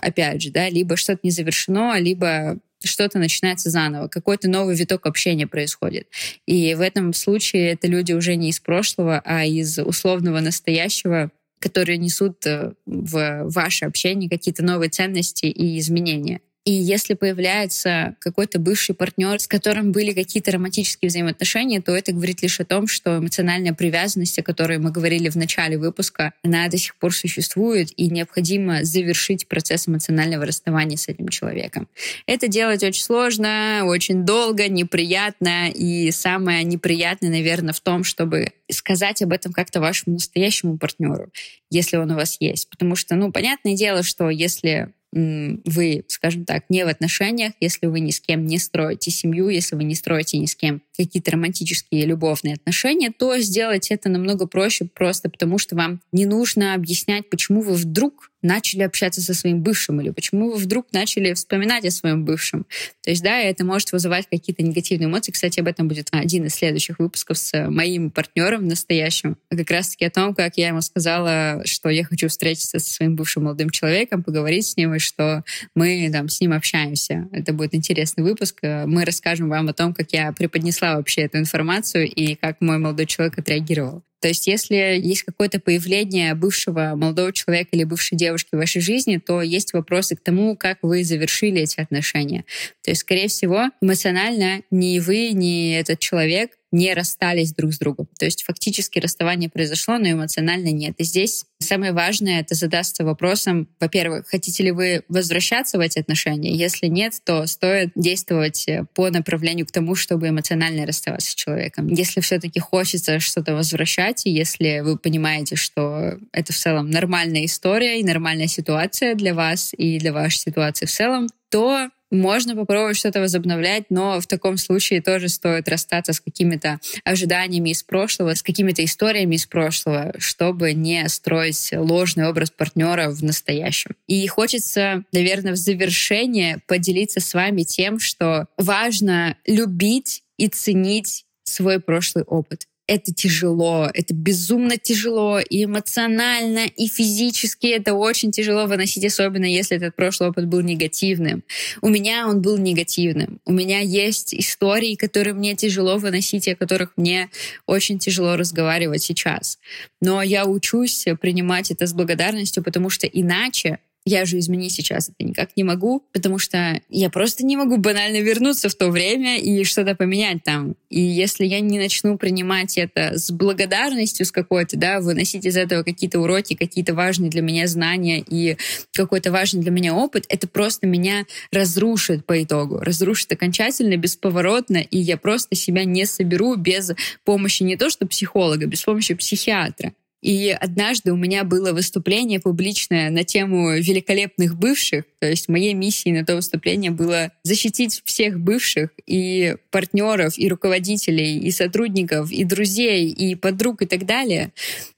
опять 0.00 0.40
же, 0.40 0.50
да, 0.50 0.70
либо 0.70 0.96
что-то 0.96 1.20
не 1.22 1.30
завершено, 1.30 1.98
либо 1.98 2.58
что-то 2.82 3.18
начинается 3.18 3.68
заново, 3.68 4.08
какой-то 4.08 4.48
новый 4.48 4.74
виток 4.74 5.06
общения 5.06 5.46
происходит. 5.46 6.08
И 6.46 6.74
в 6.74 6.80
этом 6.80 7.12
случае 7.12 7.72
это 7.72 7.88
люди 7.88 8.12
уже 8.14 8.36
не 8.36 8.48
из 8.48 8.58
прошлого, 8.58 9.20
а 9.24 9.44
из 9.44 9.78
условного 9.78 10.40
настоящего, 10.40 11.30
которые 11.58 11.98
несут 11.98 12.46
э, 12.46 12.72
в 12.86 13.42
ваше 13.44 13.84
общение 13.84 14.30
какие-то 14.30 14.64
новые 14.64 14.88
ценности 14.88 15.44
и 15.44 15.78
изменения. 15.78 16.40
И 16.64 16.72
если 16.72 17.14
появляется 17.14 18.14
какой-то 18.20 18.60
бывший 18.60 18.94
партнер, 18.94 19.40
с 19.40 19.48
которым 19.48 19.90
были 19.90 20.12
какие-то 20.12 20.52
романтические 20.52 21.08
взаимоотношения, 21.08 21.82
то 21.82 21.90
это 21.92 22.12
говорит 22.12 22.40
лишь 22.42 22.60
о 22.60 22.64
том, 22.64 22.86
что 22.86 23.18
эмоциональная 23.18 23.72
привязанность, 23.72 24.38
о 24.38 24.44
которой 24.44 24.78
мы 24.78 24.92
говорили 24.92 25.28
в 25.28 25.34
начале 25.34 25.76
выпуска, 25.76 26.32
она 26.44 26.68
до 26.68 26.78
сих 26.78 26.94
пор 26.96 27.12
существует, 27.12 27.90
и 27.96 28.08
необходимо 28.08 28.84
завершить 28.84 29.48
процесс 29.48 29.88
эмоционального 29.88 30.46
расставания 30.46 30.96
с 30.96 31.08
этим 31.08 31.28
человеком. 31.28 31.88
Это 32.26 32.46
делать 32.46 32.84
очень 32.84 33.02
сложно, 33.02 33.82
очень 33.84 34.24
долго, 34.24 34.68
неприятно, 34.68 35.68
и 35.68 36.12
самое 36.12 36.62
неприятное, 36.62 37.30
наверное, 37.30 37.74
в 37.74 37.80
том, 37.80 38.04
чтобы 38.04 38.52
сказать 38.70 39.20
об 39.22 39.32
этом 39.32 39.52
как-то 39.52 39.80
вашему 39.80 40.14
настоящему 40.14 40.78
партнеру, 40.78 41.32
если 41.70 41.96
он 41.96 42.12
у 42.12 42.14
вас 42.14 42.36
есть. 42.38 42.68
Потому 42.70 42.94
что, 42.94 43.16
ну, 43.16 43.32
понятное 43.32 43.74
дело, 43.74 44.04
что 44.04 44.30
если 44.30 44.92
вы, 45.12 46.04
скажем 46.08 46.44
так, 46.44 46.64
не 46.70 46.84
в 46.84 46.88
отношениях, 46.88 47.52
если 47.60 47.86
вы 47.86 48.00
ни 48.00 48.10
с 48.10 48.20
кем 48.20 48.46
не 48.46 48.58
строите 48.58 49.10
семью, 49.10 49.48
если 49.48 49.76
вы 49.76 49.84
не 49.84 49.94
строите 49.94 50.38
ни 50.38 50.46
с 50.46 50.56
кем 50.56 50.82
какие-то 50.96 51.32
романтические 51.32 52.06
любовные 52.06 52.54
отношения, 52.54 53.10
то 53.10 53.38
сделать 53.38 53.90
это 53.90 54.08
намного 54.08 54.46
проще 54.46 54.84
просто 54.84 55.30
потому, 55.30 55.58
что 55.58 55.76
вам 55.76 56.00
не 56.12 56.26
нужно 56.26 56.74
объяснять, 56.74 57.28
почему 57.30 57.62
вы 57.62 57.74
вдруг 57.74 58.30
начали 58.42 58.82
общаться 58.82 59.22
со 59.22 59.34
своим 59.34 59.62
бывшим 59.62 60.00
или 60.00 60.10
почему 60.10 60.50
вы 60.50 60.56
вдруг 60.56 60.86
начали 60.92 61.32
вспоминать 61.32 61.84
о 61.84 61.92
своем 61.92 62.24
бывшем. 62.24 62.66
То 63.00 63.10
есть, 63.10 63.22
да, 63.22 63.38
это 63.38 63.64
может 63.64 63.92
вызывать 63.92 64.26
какие-то 64.28 64.64
негативные 64.64 65.06
эмоции. 65.06 65.30
Кстати, 65.30 65.60
об 65.60 65.68
этом 65.68 65.86
будет 65.86 66.08
один 66.10 66.46
из 66.46 66.54
следующих 66.54 66.98
выпусков 66.98 67.38
с 67.38 67.68
моим 67.68 68.10
партнером 68.10 68.66
настоящим. 68.66 69.36
Как 69.48 69.70
раз-таки 69.70 70.06
о 70.06 70.10
том, 70.10 70.34
как 70.34 70.56
я 70.56 70.68
ему 70.68 70.80
сказала, 70.80 71.62
что 71.66 71.88
я 71.88 72.02
хочу 72.04 72.26
встретиться 72.26 72.80
со 72.80 72.92
своим 72.92 73.14
бывшим 73.14 73.44
молодым 73.44 73.70
человеком, 73.70 74.24
поговорить 74.24 74.66
с 74.66 74.76
ним, 74.76 74.96
и 74.96 74.98
что 74.98 75.44
мы 75.76 76.10
там 76.12 76.28
с 76.28 76.40
ним 76.40 76.52
общаемся. 76.52 77.28
Это 77.30 77.52
будет 77.52 77.76
интересный 77.76 78.24
выпуск. 78.24 78.58
Мы 78.62 79.04
расскажем 79.04 79.50
вам 79.50 79.68
о 79.68 79.72
том, 79.72 79.94
как 79.94 80.12
я 80.12 80.32
преподнесла 80.32 80.81
вообще 80.82 81.22
эту 81.22 81.38
информацию 81.38 82.06
и 82.08 82.34
как 82.34 82.60
мой 82.60 82.78
молодой 82.78 83.06
человек 83.06 83.38
отреагировал. 83.38 84.02
То 84.22 84.28
есть 84.28 84.46
если 84.46 84.76
есть 84.76 85.24
какое-то 85.24 85.58
появление 85.58 86.34
бывшего 86.34 86.92
молодого 86.94 87.32
человека 87.32 87.70
или 87.72 87.82
бывшей 87.82 88.16
девушки 88.16 88.50
в 88.52 88.58
вашей 88.58 88.80
жизни, 88.80 89.18
то 89.18 89.42
есть 89.42 89.72
вопросы 89.72 90.14
к 90.14 90.20
тому, 90.20 90.56
как 90.56 90.78
вы 90.82 91.02
завершили 91.02 91.62
эти 91.62 91.80
отношения. 91.80 92.44
То 92.84 92.92
есть, 92.92 93.00
скорее 93.00 93.26
всего, 93.26 93.64
эмоционально 93.80 94.62
ни 94.70 95.00
вы, 95.00 95.30
ни 95.30 95.74
этот 95.74 95.98
человек 95.98 96.52
не 96.72 96.94
расстались 96.94 97.54
друг 97.54 97.72
с 97.72 97.78
другом. 97.78 98.08
То 98.18 98.24
есть 98.24 98.42
фактически 98.42 98.98
расставание 98.98 99.50
произошло, 99.50 99.98
но 99.98 100.10
эмоционально 100.10 100.72
нет. 100.72 100.94
И 100.98 101.04
здесь 101.04 101.44
самое 101.58 101.92
важное— 101.92 102.40
это 102.42 102.54
задаться 102.54 103.04
вопросом, 103.04 103.68
во-первых, 103.78 104.26
хотите 104.26 104.62
ли 104.64 104.72
вы 104.72 105.04
возвращаться 105.08 105.78
в 105.78 105.80
эти 105.80 105.98
отношения? 105.98 106.52
Если 106.52 106.86
нет, 106.86 107.14
то 107.24 107.46
стоит 107.46 107.90
действовать 107.94 108.66
по 108.94 109.10
направлению 109.10 109.66
к 109.66 109.72
тому, 109.72 109.94
чтобы 109.94 110.28
эмоционально 110.28 110.86
расставаться 110.86 111.30
с 111.30 111.34
человеком. 111.34 111.88
Если 111.88 112.20
все-таки 112.20 112.58
хочется 112.58 113.20
что-то 113.20 113.54
возвращать, 113.54 114.26
и 114.26 114.30
если 114.30 114.80
вы 114.80 114.98
понимаете, 114.98 115.56
что 115.56 116.18
это 116.32 116.52
в 116.52 116.56
целом 116.56 116.90
нормальная 116.90 117.44
история 117.44 118.00
и 118.00 118.04
нормальная 118.04 118.46
ситуация 118.46 119.14
для 119.14 119.34
вас 119.34 119.72
и 119.76 119.98
для 119.98 120.12
вашей 120.12 120.38
ситуации 120.38 120.86
в 120.86 120.90
целом, 120.90 121.28
то 121.50 121.90
можно 122.12 122.54
попробовать 122.54 122.96
что-то 122.96 123.20
возобновлять, 123.20 123.84
но 123.90 124.20
в 124.20 124.26
таком 124.26 124.56
случае 124.58 125.02
тоже 125.02 125.28
стоит 125.28 125.68
расстаться 125.68 126.12
с 126.12 126.20
какими-то 126.20 126.78
ожиданиями 127.04 127.70
из 127.70 127.82
прошлого, 127.82 128.34
с 128.34 128.42
какими-то 128.42 128.84
историями 128.84 129.36
из 129.36 129.46
прошлого, 129.46 130.14
чтобы 130.18 130.74
не 130.74 131.08
строить 131.08 131.70
ложный 131.72 132.28
образ 132.28 132.50
партнера 132.50 133.10
в 133.10 133.22
настоящем. 133.24 133.96
И 134.06 134.26
хочется, 134.26 135.04
наверное, 135.12 135.52
в 135.52 135.56
завершение 135.56 136.60
поделиться 136.66 137.20
с 137.20 137.34
вами 137.34 137.62
тем, 137.62 137.98
что 137.98 138.46
важно 138.58 139.36
любить 139.46 140.22
и 140.36 140.48
ценить 140.48 141.24
свой 141.44 141.80
прошлый 141.80 142.24
опыт 142.24 142.66
это 142.86 143.12
тяжело, 143.12 143.88
это 143.92 144.12
безумно 144.12 144.76
тяжело 144.76 145.38
и 145.38 145.64
эмоционально, 145.64 146.66
и 146.66 146.88
физически 146.88 147.68
это 147.68 147.94
очень 147.94 148.32
тяжело 148.32 148.66
выносить, 148.66 149.04
особенно 149.04 149.44
если 149.44 149.76
этот 149.76 149.94
прошлый 149.94 150.30
опыт 150.30 150.46
был 150.46 150.60
негативным. 150.60 151.44
У 151.80 151.88
меня 151.88 152.28
он 152.28 152.42
был 152.42 152.58
негативным. 152.58 153.40
У 153.44 153.52
меня 153.52 153.80
есть 153.80 154.34
истории, 154.34 154.96
которые 154.96 155.34
мне 155.34 155.54
тяжело 155.54 155.96
выносить, 155.98 156.48
о 156.48 156.56
которых 156.56 156.92
мне 156.96 157.30
очень 157.66 157.98
тяжело 157.98 158.36
разговаривать 158.36 159.02
сейчас. 159.02 159.58
Но 160.00 160.22
я 160.22 160.46
учусь 160.46 161.04
принимать 161.20 161.70
это 161.70 161.86
с 161.86 161.92
благодарностью, 161.92 162.62
потому 162.62 162.90
что 162.90 163.06
иначе 163.06 163.78
я 164.04 164.24
же 164.24 164.38
изменить 164.38 164.72
сейчас 164.72 165.08
это 165.08 165.26
никак 165.26 165.50
не 165.56 165.64
могу, 165.64 166.04
потому 166.12 166.38
что 166.38 166.80
я 166.88 167.10
просто 167.10 167.44
не 167.44 167.56
могу 167.56 167.76
банально 167.76 168.20
вернуться 168.20 168.68
в 168.68 168.74
то 168.74 168.88
время 168.88 169.38
и 169.38 169.64
что-то 169.64 169.94
поменять 169.94 170.42
там. 170.44 170.74
И 170.90 171.00
если 171.00 171.44
я 171.44 171.60
не 171.60 171.78
начну 171.78 172.18
принимать 172.18 172.78
это 172.78 173.18
с 173.18 173.30
благодарностью 173.30 174.26
с 174.26 174.32
какой-то, 174.32 174.76
да, 174.76 175.00
выносить 175.00 175.46
из 175.46 175.56
этого 175.56 175.82
какие-то 175.84 176.20
уроки, 176.20 176.54
какие-то 176.54 176.94
важные 176.94 177.30
для 177.30 177.42
меня 177.42 177.66
знания 177.66 178.20
и 178.20 178.56
какой-то 178.92 179.30
важный 179.30 179.62
для 179.62 179.70
меня 179.70 179.94
опыт, 179.94 180.24
это 180.28 180.48
просто 180.48 180.86
меня 180.86 181.24
разрушит 181.52 182.26
по 182.26 182.42
итогу, 182.42 182.78
разрушит 182.78 183.30
окончательно, 183.32 183.96
бесповоротно, 183.96 184.78
и 184.78 184.98
я 184.98 185.16
просто 185.16 185.54
себя 185.54 185.84
не 185.84 186.06
соберу 186.06 186.56
без 186.56 186.92
помощи 187.24 187.62
не 187.62 187.76
то 187.76 187.88
что 187.88 188.06
психолога, 188.06 188.66
без 188.66 188.82
помощи 188.82 189.14
психиатра. 189.14 189.92
И 190.22 190.50
однажды 190.50 191.12
у 191.12 191.16
меня 191.16 191.42
было 191.42 191.72
выступление 191.72 192.38
публичное 192.38 193.10
на 193.10 193.24
тему 193.24 193.72
великолепных 193.72 194.56
бывших. 194.56 195.04
То 195.18 195.28
есть 195.28 195.48
моей 195.48 195.74
миссией 195.74 196.14
на 196.16 196.24
то 196.24 196.36
выступление 196.36 196.92
было 196.92 197.32
защитить 197.42 198.02
всех 198.04 198.38
бывших 198.38 198.90
и 199.04 199.56
партнеров, 199.70 200.38
и 200.38 200.48
руководителей, 200.48 201.38
и 201.38 201.50
сотрудников, 201.50 202.30
и 202.30 202.44
друзей, 202.44 203.10
и 203.10 203.34
подруг 203.34 203.82
и 203.82 203.86
так 203.86 204.06
далее. 204.06 204.52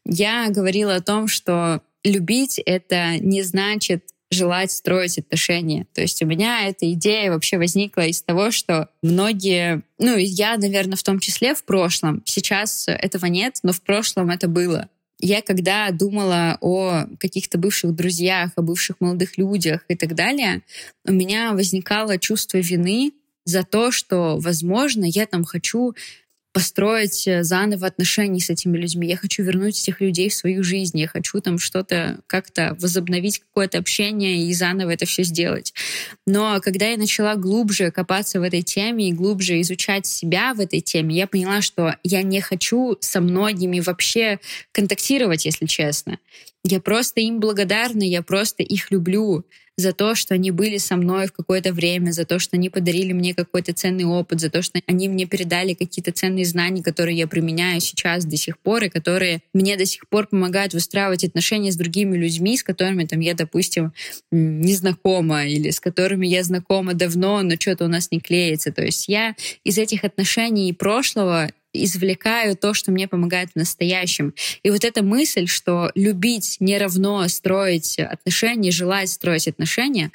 Я 0.04 0.50
говорила 0.50 0.96
о 0.96 1.02
том, 1.02 1.26
что 1.26 1.80
любить— 2.04 2.60
это 2.66 3.16
не 3.18 3.42
значит 3.42 4.04
желать 4.30 4.72
строить 4.72 5.18
отношения. 5.18 5.86
То 5.94 6.02
есть 6.02 6.22
у 6.22 6.26
меня 6.26 6.68
эта 6.68 6.92
идея 6.92 7.30
вообще 7.30 7.56
возникла 7.56 8.02
из 8.02 8.20
того, 8.20 8.50
что 8.50 8.88
многие, 9.02 9.82
ну, 9.98 10.16
я, 10.16 10.56
наверное, 10.58 10.96
в 10.96 11.02
том 11.02 11.18
числе 11.18 11.54
в 11.54 11.64
прошлом, 11.64 12.22
сейчас 12.26 12.86
этого 12.88 13.26
нет, 13.26 13.60
но 13.62 13.72
в 13.72 13.80
прошлом 13.80 14.30
это 14.30 14.48
было. 14.48 14.88
Я 15.20 15.42
когда 15.42 15.90
думала 15.90 16.58
о 16.60 17.06
каких-то 17.18 17.56
бывших 17.58 17.94
друзьях, 17.94 18.50
о 18.56 18.62
бывших 18.62 18.96
молодых 19.00 19.38
людях 19.38 19.84
и 19.88 19.94
так 19.94 20.14
далее, 20.14 20.62
у 21.04 21.12
меня 21.12 21.52
возникало 21.52 22.18
чувство 22.18 22.58
вины 22.58 23.12
за 23.44 23.62
то, 23.62 23.90
что, 23.90 24.38
возможно, 24.38 25.04
я 25.04 25.26
там 25.26 25.44
хочу 25.44 25.94
построить 26.54 27.26
э, 27.26 27.42
заново 27.42 27.88
отношения 27.88 28.38
с 28.38 28.48
этими 28.48 28.78
людьми. 28.78 29.08
Я 29.08 29.16
хочу 29.16 29.42
вернуть 29.42 29.80
этих 29.80 30.00
людей 30.00 30.28
в 30.28 30.34
свою 30.34 30.62
жизнь. 30.62 30.96
Я 31.00 31.08
хочу 31.08 31.40
там 31.40 31.58
что-то 31.58 32.20
как-то 32.28 32.76
возобновить 32.80 33.40
какое-то 33.40 33.78
общение 33.78 34.46
и 34.46 34.54
заново 34.54 34.90
это 34.90 35.04
все 35.04 35.24
сделать. 35.24 35.74
Но 36.28 36.60
когда 36.62 36.86
я 36.86 36.96
начала 36.96 37.34
глубже 37.34 37.90
копаться 37.90 38.38
в 38.38 38.44
этой 38.44 38.62
теме 38.62 39.08
и 39.08 39.12
глубже 39.12 39.60
изучать 39.62 40.06
себя 40.06 40.54
в 40.54 40.60
этой 40.60 40.80
теме, 40.80 41.16
я 41.16 41.26
поняла, 41.26 41.60
что 41.60 41.96
я 42.04 42.22
не 42.22 42.40
хочу 42.40 42.96
со 43.00 43.20
многими 43.20 43.80
вообще 43.80 44.38
контактировать, 44.70 45.44
если 45.46 45.66
честно. 45.66 46.18
Я 46.64 46.80
просто 46.80 47.20
им 47.20 47.40
благодарна, 47.40 48.02
я 48.02 48.22
просто 48.22 48.62
их 48.62 48.90
люблю 48.90 49.44
за 49.76 49.92
то, 49.92 50.14
что 50.14 50.34
они 50.34 50.50
были 50.50 50.78
со 50.78 50.96
мной 50.96 51.26
в 51.26 51.32
какое-то 51.32 51.72
время, 51.72 52.12
за 52.12 52.24
то, 52.24 52.38
что 52.38 52.56
они 52.56 52.70
подарили 52.70 53.12
мне 53.12 53.34
какой-то 53.34 53.74
ценный 53.74 54.04
опыт, 54.04 54.40
за 54.40 54.48
то, 54.48 54.62
что 54.62 54.80
они 54.86 55.08
мне 55.08 55.26
передали 55.26 55.74
какие-то 55.74 56.12
ценные 56.12 56.44
знания, 56.44 56.82
которые 56.82 57.18
я 57.18 57.26
применяю 57.26 57.80
сейчас 57.80 58.24
до 58.24 58.36
сих 58.36 58.58
пор, 58.58 58.84
и 58.84 58.88
которые 58.88 59.42
мне 59.52 59.76
до 59.76 59.84
сих 59.84 60.08
пор 60.08 60.28
помогают 60.28 60.74
выстраивать 60.74 61.24
отношения 61.24 61.72
с 61.72 61.76
другими 61.76 62.16
людьми, 62.16 62.56
с 62.56 62.62
которыми 62.62 63.04
там 63.04 63.20
я, 63.20 63.34
допустим, 63.34 63.92
не 64.30 64.74
знакома, 64.74 65.44
или 65.44 65.70
с 65.70 65.80
которыми 65.80 66.26
я 66.26 66.44
знакома 66.44 66.94
давно, 66.94 67.42
но 67.42 67.56
что-то 67.58 67.84
у 67.84 67.88
нас 67.88 68.10
не 68.10 68.20
клеится. 68.20 68.72
То 68.72 68.82
есть 68.82 69.08
я 69.08 69.34
из 69.64 69.76
этих 69.76 70.04
отношений 70.04 70.72
прошлого 70.72 71.50
извлекаю 71.74 72.56
то, 72.56 72.72
что 72.74 72.92
мне 72.92 73.08
помогает 73.08 73.50
в 73.50 73.56
настоящем. 73.56 74.34
И 74.62 74.70
вот 74.70 74.84
эта 74.84 75.02
мысль, 75.02 75.46
что 75.46 75.90
любить 75.94 76.56
не 76.60 76.78
равно 76.78 77.26
строить 77.28 77.98
отношения, 77.98 78.70
желать 78.70 79.10
строить 79.10 79.48
отношения, 79.48 80.12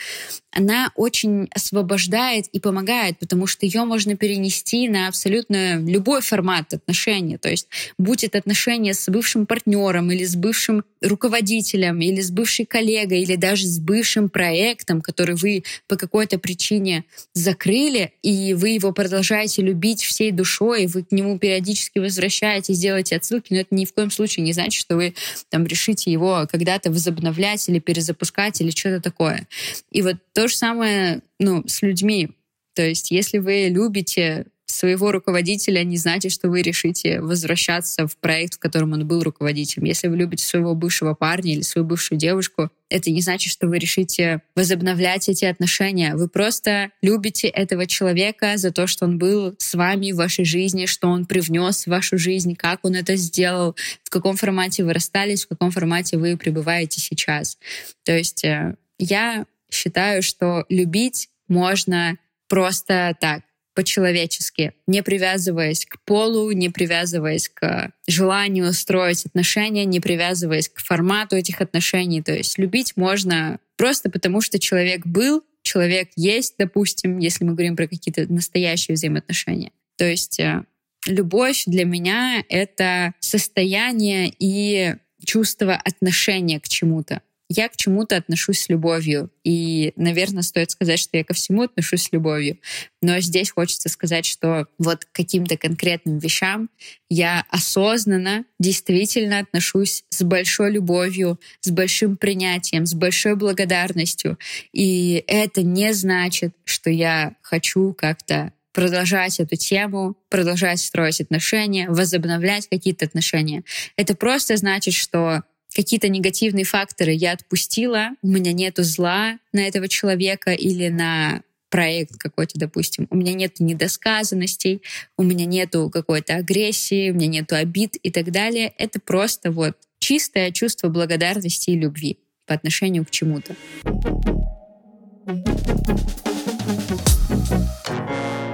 она 0.52 0.92
очень 0.96 1.48
освобождает 1.54 2.48
и 2.48 2.60
помогает, 2.60 3.20
потому 3.20 3.48
что 3.48 3.66
ее 3.66 3.84
можно 3.86 4.16
перенести 4.16 4.88
на 4.90 5.08
абсолютно 5.08 5.80
любой 5.80 6.22
формат 6.22 6.74
отношений. 6.74 7.38
То 7.38 7.50
есть, 7.50 7.68
будь 7.98 8.24
это 8.24 8.40
отношения 8.40 8.94
с 8.94 9.08
бывшим 9.10 9.46
партнером 9.46 10.12
или 10.12 10.26
с 10.26 10.36
бывшим 10.36 10.84
руководителем, 11.02 12.02
или 12.02 12.22
с 12.22 12.32
бывшей 12.32 12.66
коллегой, 12.66 13.22
или 13.22 13.36
даже 13.36 13.66
с 13.66 13.80
бывшим 13.80 14.30
проектом, 14.30 15.02
который 15.02 15.36
вы 15.36 15.64
по 15.88 15.96
какой-то 15.96 16.40
причине 16.40 17.06
закрыли, 17.34 18.14
и 18.22 18.54
вы 18.54 18.70
его 18.70 18.92
продолжаете 18.92 19.62
любить 19.62 20.04
всей 20.04 20.32
душой, 20.32 20.88
вы 20.88 21.04
к 21.04 21.12
нему 21.12 21.38
периодически 21.38 22.00
возвращаетесь, 22.00 22.80
делаете 22.80 23.16
отсылки, 23.16 23.54
но 23.54 23.60
это 23.60 23.76
ни 23.76 23.86
в 23.86 23.94
коем 23.94 24.12
случае 24.12 24.44
не 24.44 24.54
значит, 24.54 24.82
что 24.82 24.96
вы 24.96 25.14
там 25.50 25.66
решите 25.66 26.12
его 26.12 26.48
когда-то 26.52 26.92
возобновлять 26.92 27.70
или 27.70 27.80
перезапускать 27.80 28.60
или 28.62 28.72
что-то 28.72 29.00
такое. 29.00 29.48
И 29.92 30.02
вот 30.02 30.18
то 30.34 30.48
же 30.50 30.58
самое 30.58 31.22
ну, 31.40 31.64
с 31.68 31.82
людьми. 31.82 32.32
То 32.74 32.84
есть 32.84 33.12
если 33.12 33.38
вы 33.38 33.70
любите 33.70 34.46
своего 34.72 35.12
руководителя 35.12 35.84
не 35.84 35.98
значит, 35.98 36.32
что 36.32 36.50
вы 36.50 36.62
решите 36.62 37.22
возвращаться 37.22 38.08
в 38.08 38.18
проект, 38.18 38.56
в 38.56 38.60
котором 38.60 38.94
он 38.94 39.08
был 39.08 39.22
руководителем. 39.24 39.86
Если 39.86 40.08
вы 40.08 40.18
любите 40.18 40.46
своего 40.46 40.76
бывшего 40.76 41.14
парня 41.14 41.54
или 41.54 41.62
свою 41.62 41.86
бывшую 41.86 42.18
девушку, 42.18 42.70
это 42.90 43.12
не 43.12 43.22
значит, 43.22 43.52
что 43.52 43.68
вы 43.68 43.78
решите 43.78 44.42
возобновлять 44.56 45.28
эти 45.30 45.46
отношения. 45.46 46.16
Вы 46.16 46.28
просто 46.28 46.92
любите 47.02 47.48
этого 47.48 47.86
человека 47.88 48.58
за 48.58 48.72
то, 48.72 48.88
что 48.88 49.06
он 49.06 49.18
был 49.18 49.56
с 49.58 49.74
вами 49.74 50.12
в 50.12 50.18
вашей 50.18 50.46
жизни, 50.46 50.86
что 50.86 51.08
он 51.08 51.26
привнес 51.26 51.84
в 51.84 51.88
вашу 51.88 52.18
жизнь, 52.18 52.56
как 52.56 52.80
он 52.84 52.96
это 52.96 53.16
сделал, 53.16 53.76
в 54.04 54.10
каком 54.10 54.36
формате 54.36 54.84
вы 54.84 54.94
расстались, 54.94 55.46
в 55.46 55.50
каком 55.50 55.72
формате 55.72 56.18
вы 56.18 56.38
пребываете 56.38 57.00
сейчас. 57.00 57.58
То 58.04 58.16
есть 58.16 58.44
э, 58.44 58.76
я 58.98 59.46
считаю, 59.70 60.22
что 60.22 60.66
любить 60.70 61.30
можно 61.48 62.18
просто 62.48 63.16
так, 63.20 63.44
по-человечески, 63.80 64.74
не 64.88 65.02
привязываясь 65.02 65.86
к 65.86 66.02
полу, 66.04 66.52
не 66.52 66.70
привязываясь 66.70 67.48
к 67.48 67.94
желанию 68.08 68.74
строить 68.74 69.26
отношения, 69.26 69.86
не 69.86 70.02
привязываясь 70.02 70.68
к 70.68 70.80
формату 70.80 71.38
этих 71.38 71.62
отношений. 71.62 72.22
То 72.22 72.34
есть 72.34 72.58
любить 72.58 72.98
можно 72.98 73.58
просто 73.78 74.10
потому, 74.10 74.42
что 74.42 74.60
человек 74.60 75.06
был, 75.06 75.46
человек 75.62 76.10
есть, 76.18 76.56
допустим, 76.58 77.20
если 77.20 77.46
мы 77.46 77.54
говорим 77.54 77.78
про 77.78 77.88
какие-то 77.88 78.32
настоящие 78.32 78.96
взаимоотношения. 78.96 79.72
То 79.98 80.04
есть 80.04 80.42
э, 80.42 80.64
любовь 81.06 81.64
для 81.66 81.86
меня— 81.86 82.44
это 82.50 83.14
состояние 83.20 84.34
и 84.40 84.96
чувство 85.24 85.76
отношения 85.76 86.60
к 86.60 86.68
чему-то 86.68 87.22
я 87.50 87.68
к 87.68 87.76
чему-то 87.76 88.16
отношусь 88.16 88.62
с 88.62 88.70
любовью. 88.70 89.32
И, 89.44 89.92
наверное, 89.96 90.44
стоит 90.44 90.70
сказать, 90.70 91.00
что 91.00 91.18
я 91.18 91.24
ко 91.24 91.34
всему 91.34 91.64
отношусь 91.64 92.04
с 92.04 92.12
любовью. 92.12 92.60
Но 93.02 93.20
здесь 93.20 93.50
хочется 93.50 93.90
сказать, 93.90 94.26
что 94.26 94.68
вот 94.78 95.06
к 95.06 95.12
каким-то 95.12 95.58
конкретным 95.58 96.20
вещам 96.20 96.70
я 97.10 97.44
осознанно, 97.50 98.46
действительно 98.60 99.40
отношусь 99.40 100.04
с 100.10 100.22
большой 100.22 100.72
любовью, 100.72 101.40
с 101.62 101.72
большим 101.72 102.18
принятием, 102.18 102.86
с 102.86 102.94
большой 102.94 103.36
благодарностью. 103.36 104.38
И 104.72 105.24
это 105.26 105.64
не 105.64 105.94
значит, 105.94 106.56
что 106.66 106.92
я 106.92 107.34
хочу 107.42 107.94
как-то 107.94 108.54
продолжать 108.74 109.40
эту 109.40 109.56
тему, 109.56 110.16
продолжать 110.30 110.80
строить 110.80 111.20
отношения, 111.20 111.90
возобновлять 111.90 112.68
какие-то 112.70 113.06
отношения. 113.06 113.64
Это 113.96 114.16
просто 114.16 114.56
значит, 114.56 114.94
что 114.94 115.44
какие-то 115.74 116.10
негативные 116.10 116.66
факторы 116.66 117.12
я 117.12 117.34
отпустила, 117.34 118.10
у 118.22 118.28
меня 118.28 118.54
нету 118.54 118.84
зла 118.84 119.38
на 119.54 119.60
этого 119.68 119.88
человека 119.88 120.52
или 120.52 120.90
на 120.90 121.42
проект 121.70 122.18
какой-то, 122.18 122.60
допустим, 122.60 123.08
у 123.10 123.16
меня 123.16 123.34
нет 123.34 123.60
недосказанностей, 123.60 124.82
у 125.18 125.24
меня 125.24 125.46
нету 125.46 125.90
какой-то 125.92 126.36
агрессии, 126.36 127.12
у 127.12 127.14
меня 127.14 127.28
нету 127.28 127.56
обид 127.56 127.96
и 127.96 128.12
так 128.12 128.32
далее. 128.32 128.74
Это 128.78 129.00
просто 129.00 129.52
вот 129.52 129.78
чистое 130.00 130.52
чувство 130.52 130.90
благодарности 130.90 131.70
и 131.70 131.78
любви 131.78 132.18
по 132.48 132.56
отношению 132.56 133.06
к 133.06 133.12
чему-то. 133.12 133.56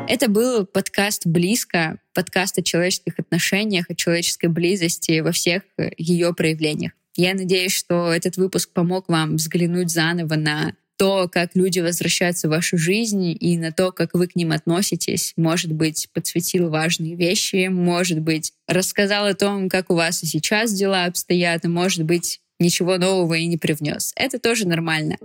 Это 0.07 0.29
был 0.29 0.65
подкаст 0.65 1.25
«Близко», 1.25 1.97
подкаст 2.13 2.57
о 2.57 2.61
человеческих 2.61 3.17
отношениях, 3.19 3.89
о 3.89 3.95
человеческой 3.95 4.47
близости 4.47 5.19
во 5.21 5.31
всех 5.31 5.63
ее 5.97 6.33
проявлениях. 6.33 6.91
Я 7.17 7.33
надеюсь, 7.33 7.71
что 7.71 8.11
этот 8.11 8.35
выпуск 8.35 8.71
помог 8.73 9.07
вам 9.07 9.37
взглянуть 9.37 9.89
заново 9.89 10.35
на 10.35 10.73
то, 10.97 11.29
как 11.29 11.51
люди 11.55 11.79
возвращаются 11.79 12.47
в 12.47 12.51
вашу 12.51 12.77
жизнь 12.77 13.35
и 13.39 13.57
на 13.57 13.71
то, 13.71 13.91
как 13.91 14.13
вы 14.13 14.27
к 14.27 14.35
ним 14.35 14.51
относитесь. 14.51 15.33
Может 15.37 15.71
быть, 15.71 16.09
подсветил 16.13 16.69
важные 16.69 17.15
вещи, 17.15 17.67
может 17.67 18.19
быть, 18.19 18.53
рассказал 18.67 19.25
о 19.27 19.33
том, 19.33 19.69
как 19.69 19.89
у 19.91 19.95
вас 19.95 20.23
и 20.23 20.25
сейчас 20.25 20.73
дела 20.73 21.05
обстоят, 21.05 21.65
и, 21.65 21.69
может 21.69 22.03
быть, 22.03 22.41
ничего 22.59 22.97
нового 22.97 23.33
и 23.33 23.45
не 23.45 23.57
привнес. 23.57 24.13
Это 24.15 24.39
тоже 24.39 24.67
нормально. 24.67 25.17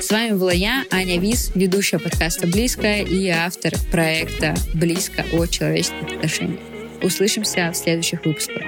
С 0.00 0.10
вами 0.10 0.36
была 0.36 0.52
я, 0.52 0.84
Аня 0.90 1.18
Вис, 1.18 1.52
ведущая 1.54 1.98
подкаста 1.98 2.46
«Близко» 2.46 2.98
и 2.98 3.28
автор 3.28 3.74
проекта 3.90 4.54
«Близко» 4.74 5.24
о 5.32 5.46
человеческих 5.46 6.16
отношениях. 6.16 6.60
Услышимся 7.02 7.70
в 7.72 7.76
следующих 7.76 8.24
выпусках. 8.24 8.62